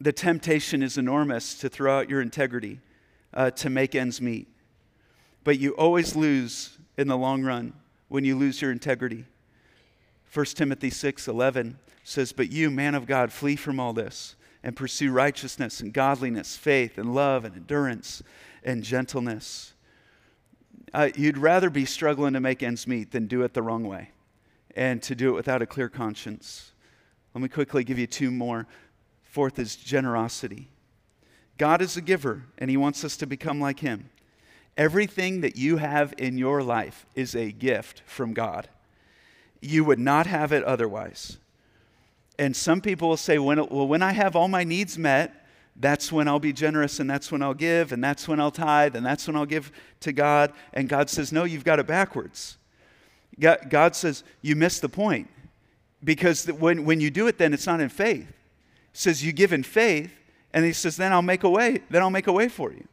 the 0.00 0.12
temptation 0.12 0.82
is 0.82 0.98
enormous 0.98 1.54
to 1.58 1.68
throw 1.68 1.98
out 1.98 2.10
your 2.10 2.20
integrity 2.20 2.80
uh, 3.34 3.50
to 3.52 3.70
make 3.70 3.94
ends 3.94 4.20
meet. 4.20 4.48
But 5.44 5.58
you 5.58 5.72
always 5.72 6.16
lose 6.16 6.78
in 6.96 7.08
the 7.08 7.16
long 7.16 7.42
run 7.42 7.74
when 8.08 8.24
you 8.24 8.36
lose 8.36 8.60
your 8.60 8.72
integrity. 8.72 9.24
1 10.32 10.46
Timothy 10.46 10.90
6 10.90 11.28
11 11.28 11.78
says, 12.02 12.32
But 12.32 12.50
you, 12.50 12.70
man 12.70 12.94
of 12.94 13.06
God, 13.06 13.32
flee 13.32 13.56
from 13.56 13.78
all 13.78 13.92
this 13.92 14.36
and 14.62 14.76
pursue 14.76 15.12
righteousness 15.12 15.80
and 15.80 15.92
godliness, 15.92 16.56
faith 16.56 16.98
and 16.98 17.14
love 17.14 17.44
and 17.44 17.56
endurance 17.56 18.22
and 18.64 18.82
gentleness. 18.82 19.74
Uh, 20.92 21.10
you'd 21.14 21.38
rather 21.38 21.70
be 21.70 21.84
struggling 21.84 22.34
to 22.34 22.40
make 22.40 22.62
ends 22.62 22.86
meet 22.86 23.12
than 23.12 23.26
do 23.26 23.42
it 23.42 23.54
the 23.54 23.62
wrong 23.62 23.84
way 23.84 24.10
and 24.76 25.02
to 25.02 25.14
do 25.14 25.30
it 25.30 25.36
without 25.36 25.62
a 25.62 25.66
clear 25.66 25.88
conscience. 25.88 26.72
Let 27.34 27.42
me 27.42 27.48
quickly 27.48 27.84
give 27.84 27.98
you 27.98 28.06
two 28.06 28.30
more. 28.30 28.66
Fourth 29.22 29.58
is 29.58 29.76
generosity. 29.76 30.68
God 31.58 31.82
is 31.82 31.96
a 31.96 32.00
giver, 32.00 32.44
and 32.58 32.70
He 32.70 32.76
wants 32.76 33.04
us 33.04 33.16
to 33.18 33.26
become 33.26 33.60
like 33.60 33.80
Him. 33.80 34.10
Everything 34.76 35.42
that 35.42 35.56
you 35.56 35.76
have 35.76 36.14
in 36.16 36.38
your 36.38 36.62
life 36.62 37.06
is 37.14 37.34
a 37.34 37.52
gift 37.52 38.02
from 38.06 38.32
God. 38.32 38.68
You 39.60 39.84
would 39.84 39.98
not 39.98 40.26
have 40.26 40.52
it 40.52 40.64
otherwise. 40.64 41.38
And 42.38 42.56
some 42.56 42.80
people 42.80 43.10
will 43.10 43.18
say, 43.18 43.38
well, 43.38 43.66
when 43.66 44.02
I 44.02 44.12
have 44.12 44.34
all 44.34 44.48
my 44.48 44.64
needs 44.64 44.96
met, 44.96 45.46
that's 45.76 46.10
when 46.10 46.28
I'll 46.28 46.38
be 46.38 46.52
generous 46.52 46.98
and 46.98 47.08
that's 47.08 47.30
when 47.30 47.42
I'll 47.42 47.54
give 47.54 47.92
and 47.92 48.02
that's 48.02 48.26
when 48.26 48.40
I'll 48.40 48.50
tithe 48.50 48.96
and 48.96 49.04
that's 49.04 49.26
when 49.26 49.36
I'll 49.36 49.46
give 49.46 49.70
to 50.00 50.12
God. 50.12 50.52
And 50.72 50.88
God 50.88 51.10
says, 51.10 51.32
no, 51.32 51.44
you've 51.44 51.64
got 51.64 51.78
it 51.78 51.86
backwards. 51.86 52.56
God 53.38 53.96
says, 53.96 54.24
you 54.42 54.56
missed 54.56 54.82
the 54.82 54.88
point. 54.88 55.28
Because 56.02 56.46
when, 56.46 56.84
when 56.84 57.00
you 57.00 57.10
do 57.10 57.26
it, 57.26 57.38
then 57.38 57.52
it's 57.52 57.66
not 57.66 57.80
in 57.80 57.88
faith. 57.88 58.32
Says, 58.92 59.24
you 59.24 59.32
give 59.32 59.52
in 59.52 59.62
faith, 59.62 60.12
and 60.52 60.64
he 60.64 60.72
says, 60.72 60.96
then 60.96 61.12
I'll 61.12 61.22
make 61.22 61.44
a 61.44 61.50
way. 61.50 61.80
Then 61.90 62.02
I'll 62.02 62.10
make 62.10 62.26
a 62.26 62.32
way 62.32 62.48
for 62.48 62.72
you. 62.72 62.86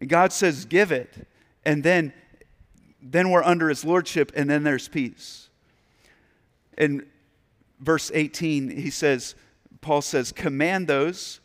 And 0.00 0.08
God 0.08 0.32
says, 0.32 0.64
give 0.64 0.92
it. 0.92 1.26
And 1.64 1.82
then, 1.82 2.12
then 3.00 3.30
we're 3.30 3.44
under 3.44 3.68
his 3.68 3.84
lordship, 3.84 4.32
and 4.34 4.50
then 4.50 4.62
there's 4.62 4.88
peace. 4.88 5.48
In 6.76 7.06
verse 7.80 8.10
18, 8.12 8.70
he 8.70 8.90
says, 8.90 9.34
Paul 9.80 10.02
says, 10.02 10.32
command 10.32 10.88
those 10.88 11.40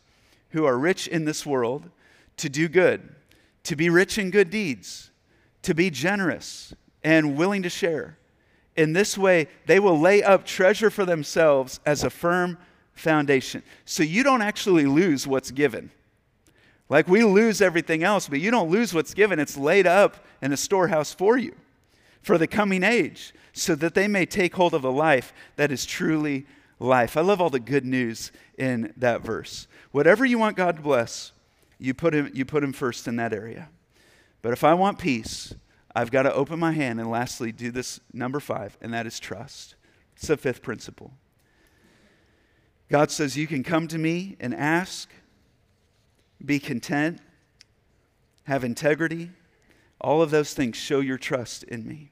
who 0.50 0.66
are 0.66 0.78
rich 0.78 1.08
in 1.08 1.26
this 1.26 1.46
world 1.46 1.90
to 2.38 2.50
do 2.50 2.68
good, 2.68 3.16
to 3.64 3.76
be 3.76 3.90
rich 3.90 4.18
in 4.18 4.32
good 4.32 4.50
deeds, 4.50 5.12
to 5.64 5.74
be 5.74 5.90
generous 5.90 6.74
and 7.08 7.38
willing 7.38 7.64
to 7.64 7.70
share. 7.70 8.18
In 8.76 8.92
this 8.92 9.18
way, 9.18 9.48
they 9.66 9.80
will 9.80 9.98
lay 9.98 10.22
up 10.22 10.46
treasure 10.46 10.90
for 10.90 11.06
themselves 11.06 11.80
as 11.86 12.04
a 12.04 12.10
firm 12.10 12.58
foundation. 12.96 13.64
So 13.86 14.04
you 14.04 14.24
don't 14.24 14.42
actually 14.42 14.88
lose 14.88 15.26
what's 15.26 15.50
given. 15.50 15.90
Like 16.90 17.08
we 17.08 17.24
lose 17.24 17.62
everything 17.62 18.04
else, 18.04 18.28
but 18.28 18.42
you 18.42 18.52
don't 18.52 18.70
lose 18.70 18.94
what's 18.94 19.14
given. 19.14 19.40
It's 19.40 19.56
laid 19.56 19.88
up 19.88 20.26
in 20.42 20.52
a 20.52 20.58
storehouse 20.58 21.14
for 21.14 21.38
you 21.38 21.56
for 22.22 22.38
the 22.38 22.48
coming 22.48 22.84
age, 22.84 23.34
so 23.54 23.74
that 23.76 23.94
they 23.94 24.10
may 24.10 24.26
take 24.26 24.56
hold 24.56 24.74
of 24.74 24.82
the 24.82 24.92
life 24.92 25.32
that 25.56 25.72
is 25.72 25.86
truly 25.86 26.46
life. 26.78 27.16
I 27.16 27.22
love 27.22 27.40
all 27.40 27.50
the 27.50 27.60
good 27.60 27.86
news 27.86 28.34
in 28.58 28.94
that 28.98 29.22
verse. 29.22 29.68
Whatever 29.92 30.26
you 30.26 30.38
want 30.38 30.58
God 30.58 30.76
to 30.76 30.82
bless, 30.82 31.32
you 31.80 31.94
put 31.94 32.14
him, 32.14 32.30
you 32.34 32.44
put 32.44 32.66
him 32.66 32.74
first 32.74 33.08
in 33.08 33.16
that 33.16 33.32
area. 33.32 33.70
But 34.42 34.52
if 34.52 34.66
I 34.66 34.74
want 34.74 35.00
peace, 35.00 35.54
I've 35.98 36.12
got 36.12 36.24
to 36.24 36.34
open 36.36 36.60
my 36.60 36.74
hand 36.74 37.00
and 37.00 37.10
lastly 37.10 37.52
do 37.52 37.72
this 37.72 38.00
number 38.14 38.40
five, 38.40 38.78
and 38.82 38.94
that 38.94 39.08
is 39.08 39.20
trust. 39.20 39.74
It's 40.16 40.28
the 40.28 40.38
fifth 40.38 40.62
principle. 40.62 41.12
God 42.88 43.10
says, 43.10 43.36
You 43.36 43.48
can 43.48 43.64
come 43.64 43.88
to 43.88 43.98
me 43.98 44.38
and 44.40 44.54
ask, 44.54 45.10
be 46.46 46.60
content, 46.60 47.20
have 48.44 48.64
integrity. 48.64 49.32
All 50.00 50.22
of 50.22 50.30
those 50.30 50.54
things 50.54 50.78
show 50.78 51.00
your 51.00 51.18
trust 51.18 51.64
in 51.64 51.88
me. 51.88 52.12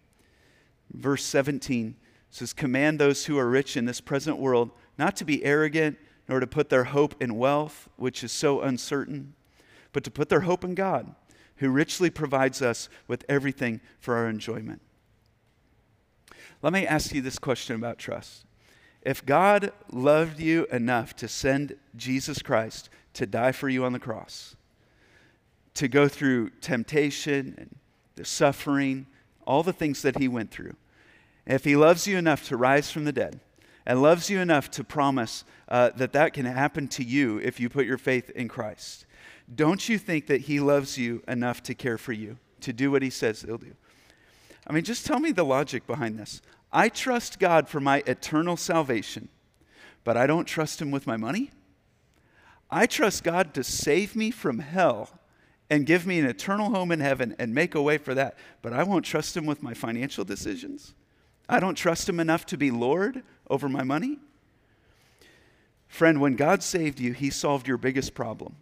Verse 0.91 1.23
17 1.23 1.95
says, 2.31 2.53
Command 2.53 2.97
those 2.97 3.25
who 3.25 3.37
are 3.37 3.47
rich 3.47 3.77
in 3.77 3.85
this 3.85 4.01
present 4.01 4.39
world 4.39 4.71
not 4.97 5.15
to 5.17 5.25
be 5.25 5.45
arrogant, 5.45 5.99
nor 6.27 6.39
to 6.39 6.47
put 6.47 6.69
their 6.69 6.85
hope 6.85 7.21
in 7.21 7.37
wealth, 7.37 7.87
which 7.97 8.23
is 8.23 8.31
so 8.31 8.61
uncertain, 8.61 9.35
but 9.93 10.03
to 10.03 10.09
put 10.09 10.29
their 10.29 10.41
hope 10.41 10.63
in 10.63 10.73
God 10.73 11.13
who 11.57 11.69
richly 11.69 12.09
provides 12.09 12.61
us 12.61 12.89
with 13.07 13.25
everything 13.29 13.81
for 13.99 14.15
our 14.15 14.27
enjoyment. 14.29 14.81
Let 16.61 16.73
me 16.73 16.87
ask 16.87 17.13
you 17.13 17.21
this 17.21 17.39
question 17.39 17.75
about 17.75 17.97
trust. 17.97 18.45
If 19.01 19.25
God 19.25 19.71
loved 19.91 20.39
you 20.39 20.65
enough 20.71 21.15
to 21.17 21.27
send 21.27 21.75
Jesus 21.95 22.41
Christ 22.41 22.89
to 23.13 23.25
die 23.25 23.51
for 23.51 23.69
you 23.69 23.85
on 23.85 23.93
the 23.93 23.99
cross, 23.99 24.55
to 25.75 25.87
go 25.87 26.07
through 26.07 26.49
temptation 26.61 27.55
and 27.57 27.75
the 28.15 28.25
suffering, 28.25 29.05
all 29.45 29.61
the 29.61 29.73
things 29.73 30.01
that 30.01 30.17
he 30.17 30.27
went 30.27 30.49
through, 30.49 30.75
if 31.45 31.63
he 31.63 31.75
loves 31.75 32.07
you 32.07 32.17
enough 32.17 32.47
to 32.47 32.57
rise 32.57 32.89
from 32.89 33.05
the 33.05 33.11
dead, 33.11 33.39
and 33.85 34.01
loves 34.01 34.29
you 34.29 34.39
enough 34.39 34.71
to 34.71 34.83
promise 34.83 35.43
uh, 35.69 35.91
that 35.95 36.13
that 36.13 36.33
can 36.33 36.45
happen 36.45 36.87
to 36.87 37.03
you 37.03 37.37
if 37.37 37.59
you 37.59 37.69
put 37.69 37.85
your 37.85 37.99
faith 37.99 38.31
in 38.31 38.47
Christ, 38.47 39.04
don't 39.53 39.87
you 39.87 39.97
think 39.97 40.27
that 40.27 40.41
He 40.41 40.59
loves 40.59 40.97
you 40.97 41.23
enough 41.27 41.61
to 41.63 41.75
care 41.75 41.97
for 41.97 42.13
you, 42.13 42.37
to 42.61 42.73
do 42.73 42.91
what 42.91 43.01
He 43.01 43.09
says 43.09 43.41
He'll 43.41 43.57
do? 43.57 43.75
I 44.67 44.73
mean, 44.73 44.83
just 44.83 45.05
tell 45.05 45.19
me 45.19 45.31
the 45.31 45.45
logic 45.45 45.85
behind 45.85 46.17
this. 46.17 46.41
I 46.71 46.89
trust 46.89 47.39
God 47.39 47.69
for 47.69 47.79
my 47.79 48.03
eternal 48.07 48.57
salvation, 48.57 49.29
but 50.03 50.17
I 50.17 50.25
don't 50.27 50.45
trust 50.45 50.81
Him 50.81 50.91
with 50.91 51.05
my 51.05 51.17
money? 51.17 51.51
I 52.71 52.87
trust 52.87 53.23
God 53.23 53.53
to 53.53 53.63
save 53.63 54.15
me 54.15 54.31
from 54.31 54.59
hell 54.59 55.19
and 55.69 55.85
give 55.85 56.05
me 56.05 56.19
an 56.19 56.25
eternal 56.25 56.71
home 56.71 56.91
in 56.91 56.99
heaven 56.99 57.35
and 57.37 57.53
make 57.53 57.75
a 57.75 57.81
way 57.81 57.97
for 57.97 58.13
that, 58.15 58.37
but 58.61 58.73
I 58.73 58.83
won't 58.83 59.05
trust 59.05 59.37
Him 59.37 59.45
with 59.45 59.61
my 59.61 59.73
financial 59.73 60.23
decisions? 60.23 60.93
I 61.47 61.59
don't 61.59 61.75
trust 61.75 62.09
Him 62.09 62.19
enough 62.19 62.45
to 62.47 62.57
be 62.57 62.71
Lord 62.71 63.21
over 63.49 63.69
my 63.69 63.83
money? 63.83 64.17
Friend, 65.87 66.19
when 66.19 66.35
God 66.35 66.63
saved 66.63 66.99
you, 66.99 67.13
He 67.13 67.29
solved 67.29 67.67
your 67.67 67.77
biggest 67.77 68.15
problem. 68.15 68.55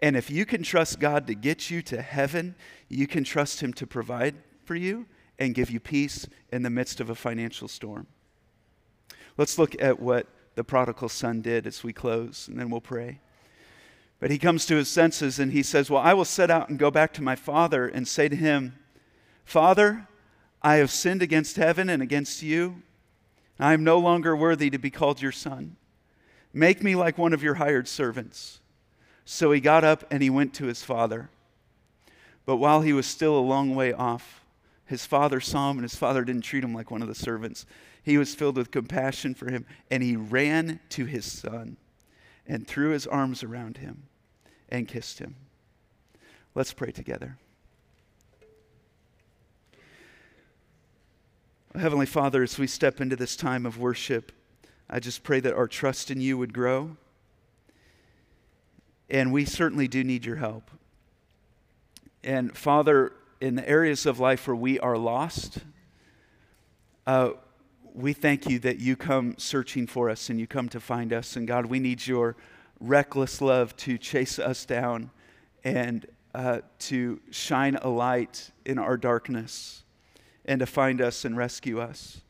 And 0.00 0.16
if 0.16 0.30
you 0.30 0.46
can 0.46 0.62
trust 0.62 0.98
God 0.98 1.26
to 1.26 1.34
get 1.34 1.70
you 1.70 1.82
to 1.82 2.00
heaven, 2.00 2.54
you 2.88 3.06
can 3.06 3.22
trust 3.22 3.60
Him 3.60 3.72
to 3.74 3.86
provide 3.86 4.34
for 4.64 4.74
you 4.74 5.06
and 5.38 5.54
give 5.54 5.70
you 5.70 5.80
peace 5.80 6.26
in 6.50 6.62
the 6.62 6.70
midst 6.70 7.00
of 7.00 7.10
a 7.10 7.14
financial 7.14 7.68
storm. 7.68 8.06
Let's 9.36 9.58
look 9.58 9.80
at 9.80 10.00
what 10.00 10.26
the 10.54 10.64
prodigal 10.64 11.08
son 11.08 11.40
did 11.40 11.66
as 11.66 11.84
we 11.84 11.92
close, 11.92 12.48
and 12.48 12.58
then 12.58 12.70
we'll 12.70 12.80
pray. 12.80 13.20
But 14.18 14.30
he 14.30 14.38
comes 14.38 14.66
to 14.66 14.76
his 14.76 14.88
senses 14.88 15.38
and 15.38 15.52
he 15.52 15.62
says, 15.62 15.88
Well, 15.88 16.02
I 16.02 16.12
will 16.12 16.26
set 16.26 16.50
out 16.50 16.68
and 16.68 16.78
go 16.78 16.90
back 16.90 17.14
to 17.14 17.22
my 17.22 17.36
father 17.36 17.88
and 17.88 18.06
say 18.06 18.28
to 18.28 18.36
him, 18.36 18.78
Father, 19.44 20.06
I 20.62 20.76
have 20.76 20.90
sinned 20.90 21.22
against 21.22 21.56
heaven 21.56 21.88
and 21.88 22.02
against 22.02 22.42
you. 22.42 22.82
I 23.58 23.72
am 23.72 23.82
no 23.82 23.98
longer 23.98 24.36
worthy 24.36 24.68
to 24.70 24.78
be 24.78 24.90
called 24.90 25.22
your 25.22 25.32
son. 25.32 25.76
Make 26.52 26.82
me 26.82 26.96
like 26.96 27.16
one 27.16 27.32
of 27.32 27.42
your 27.42 27.54
hired 27.54 27.88
servants. 27.88 28.59
So 29.32 29.52
he 29.52 29.60
got 29.60 29.84
up 29.84 30.02
and 30.10 30.24
he 30.24 30.28
went 30.28 30.54
to 30.54 30.64
his 30.64 30.82
father. 30.82 31.30
But 32.46 32.56
while 32.56 32.80
he 32.80 32.92
was 32.92 33.06
still 33.06 33.38
a 33.38 33.40
long 33.40 33.76
way 33.76 33.92
off, 33.92 34.44
his 34.86 35.06
father 35.06 35.38
saw 35.38 35.70
him, 35.70 35.76
and 35.76 35.84
his 35.84 35.94
father 35.94 36.24
didn't 36.24 36.42
treat 36.42 36.64
him 36.64 36.74
like 36.74 36.90
one 36.90 37.00
of 37.00 37.06
the 37.06 37.14
servants. 37.14 37.64
He 38.02 38.18
was 38.18 38.34
filled 38.34 38.56
with 38.56 38.72
compassion 38.72 39.34
for 39.36 39.48
him, 39.48 39.66
and 39.88 40.02
he 40.02 40.16
ran 40.16 40.80
to 40.90 41.04
his 41.04 41.24
son 41.24 41.76
and 42.44 42.66
threw 42.66 42.90
his 42.90 43.06
arms 43.06 43.44
around 43.44 43.76
him 43.76 44.02
and 44.68 44.88
kissed 44.88 45.20
him. 45.20 45.36
Let's 46.56 46.72
pray 46.72 46.90
together. 46.90 47.38
Heavenly 51.78 52.06
Father, 52.06 52.42
as 52.42 52.58
we 52.58 52.66
step 52.66 53.00
into 53.00 53.14
this 53.14 53.36
time 53.36 53.64
of 53.64 53.78
worship, 53.78 54.32
I 54.90 54.98
just 54.98 55.22
pray 55.22 55.38
that 55.38 55.54
our 55.54 55.68
trust 55.68 56.10
in 56.10 56.20
you 56.20 56.36
would 56.36 56.52
grow. 56.52 56.96
And 59.10 59.32
we 59.32 59.44
certainly 59.44 59.88
do 59.88 60.04
need 60.04 60.24
your 60.24 60.36
help. 60.36 60.70
And 62.22 62.56
Father, 62.56 63.12
in 63.40 63.54
the 63.54 63.68
areas 63.68 64.06
of 64.06 64.20
life 64.20 64.46
where 64.46 64.56
we 64.56 64.78
are 64.78 64.96
lost, 64.96 65.58
uh, 67.06 67.30
we 67.94 68.12
thank 68.12 68.48
you 68.48 68.58
that 68.60 68.78
you 68.78 68.96
come 68.96 69.34
searching 69.36 69.86
for 69.86 70.10
us 70.10 70.30
and 70.30 70.38
you 70.38 70.46
come 70.46 70.68
to 70.68 70.80
find 70.80 71.12
us. 71.12 71.36
And 71.36 71.48
God, 71.48 71.66
we 71.66 71.80
need 71.80 72.06
your 72.06 72.36
reckless 72.78 73.40
love 73.40 73.76
to 73.78 73.98
chase 73.98 74.38
us 74.38 74.64
down 74.64 75.10
and 75.64 76.06
uh, 76.34 76.60
to 76.78 77.20
shine 77.30 77.76
a 77.76 77.88
light 77.88 78.50
in 78.64 78.78
our 78.78 78.96
darkness 78.96 79.82
and 80.44 80.60
to 80.60 80.66
find 80.66 81.00
us 81.00 81.24
and 81.24 81.36
rescue 81.36 81.80
us. 81.80 82.20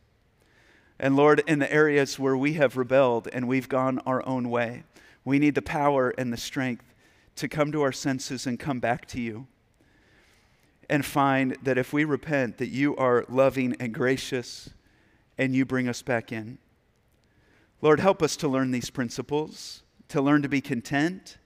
And 0.99 1.17
Lord, 1.17 1.43
in 1.47 1.59
the 1.59 1.73
areas 1.73 2.19
where 2.19 2.37
we 2.37 2.55
have 2.55 2.77
rebelled 2.77 3.29
and 3.33 3.49
we've 3.49 3.69
gone 3.69 3.99
our 4.01 4.27
own 4.27 4.51
way, 4.51 4.85
we 5.25 5.39
need 5.39 5.55
the 5.55 5.63
power 5.63 6.11
and 6.17 6.33
the 6.33 6.37
strength 6.37 6.85
to 7.37 7.49
come 7.49 7.73
to 7.73 7.83
our 7.83 7.93
senses 7.93 8.47
and 8.47 8.59
come 8.59 8.81
back 8.81 9.07
to 9.07 9.21
you 9.21 9.47
and 10.89 11.07
find 11.07 11.57
that 11.63 11.79
if 11.79 11.93
we 11.93 12.05
repent 12.05 12.59
that 12.59 12.69
you 12.69 12.97
are 12.97 13.25
loving 13.29 13.77
and 13.79 13.95
gracious 13.95 14.71
and 15.39 15.55
you 15.55 15.65
bring 15.65 15.89
us 15.89 16.03
back 16.03 16.33
in. 16.33 16.59
Lord, 17.81 18.01
help 18.01 18.23
us 18.23 18.37
to 18.37 18.49
learn 18.49 18.73
these 18.73 18.91
principles, 18.91 19.83
to 20.09 20.21
learn 20.21 20.43
to 20.43 20.49
be 20.49 20.61
content. 20.61 21.39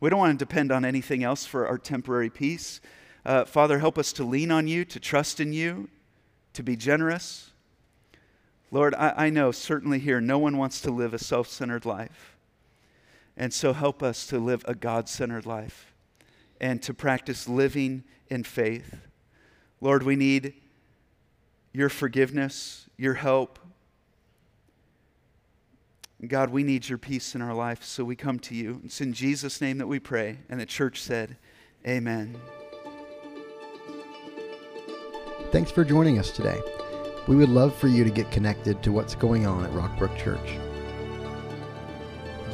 We 0.00 0.10
don't 0.10 0.18
want 0.18 0.38
to 0.38 0.44
depend 0.44 0.72
on 0.72 0.84
anything 0.84 1.22
else 1.22 1.46
for 1.46 1.68
our 1.68 1.78
temporary 1.78 2.30
peace. 2.30 2.80
Uh, 3.24 3.44
Father, 3.44 3.78
help 3.78 3.98
us 3.98 4.12
to 4.14 4.24
lean 4.24 4.50
on 4.50 4.66
you, 4.66 4.84
to 4.86 4.98
trust 4.98 5.40
in 5.40 5.52
you, 5.52 5.88
to 6.54 6.62
be 6.62 6.74
generous. 6.74 7.50
Lord, 8.70 8.94
I, 8.94 9.26
I 9.26 9.30
know 9.30 9.52
certainly 9.52 9.98
here 9.98 10.20
no 10.20 10.38
one 10.38 10.56
wants 10.56 10.80
to 10.80 10.90
live 10.90 11.12
a 11.14 11.18
self 11.18 11.48
centered 11.48 11.84
life. 11.84 12.35
And 13.36 13.52
so 13.52 13.72
help 13.72 14.02
us 14.02 14.26
to 14.28 14.38
live 14.38 14.64
a 14.66 14.74
God 14.74 15.08
centered 15.08 15.46
life 15.46 15.92
and 16.60 16.82
to 16.82 16.94
practice 16.94 17.48
living 17.48 18.04
in 18.28 18.44
faith. 18.44 18.96
Lord, 19.80 20.02
we 20.02 20.16
need 20.16 20.54
your 21.72 21.88
forgiveness, 21.88 22.88
your 22.96 23.14
help. 23.14 23.58
God, 26.26 26.48
we 26.48 26.62
need 26.62 26.88
your 26.88 26.96
peace 26.96 27.34
in 27.34 27.42
our 27.42 27.52
life, 27.52 27.84
so 27.84 28.02
we 28.02 28.16
come 28.16 28.38
to 28.40 28.54
you. 28.54 28.80
It's 28.84 29.02
in 29.02 29.12
Jesus' 29.12 29.60
name 29.60 29.76
that 29.78 29.86
we 29.86 29.98
pray. 29.98 30.38
And 30.48 30.58
the 30.58 30.64
church 30.66 31.02
said, 31.02 31.36
Amen. 31.86 32.36
Thanks 35.52 35.70
for 35.70 35.84
joining 35.84 36.18
us 36.18 36.30
today. 36.30 36.58
We 37.28 37.36
would 37.36 37.50
love 37.50 37.74
for 37.76 37.88
you 37.88 38.02
to 38.02 38.10
get 38.10 38.30
connected 38.30 38.82
to 38.82 38.92
what's 38.92 39.14
going 39.14 39.46
on 39.46 39.64
at 39.64 39.70
Rockbrook 39.72 40.16
Church. 40.16 40.65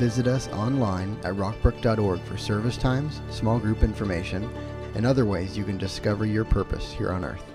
Visit 0.02 0.26
us 0.26 0.48
online 0.48 1.16
at 1.22 1.34
rockbrook.org 1.34 2.20
for 2.22 2.36
service 2.36 2.76
times, 2.76 3.20
small 3.30 3.60
group 3.60 3.84
information, 3.84 4.50
and 4.96 5.06
other 5.06 5.24
ways 5.24 5.56
you 5.56 5.62
can 5.62 5.78
discover 5.78 6.26
your 6.26 6.44
purpose 6.44 6.92
here 6.92 7.12
on 7.12 7.24
earth. 7.24 7.51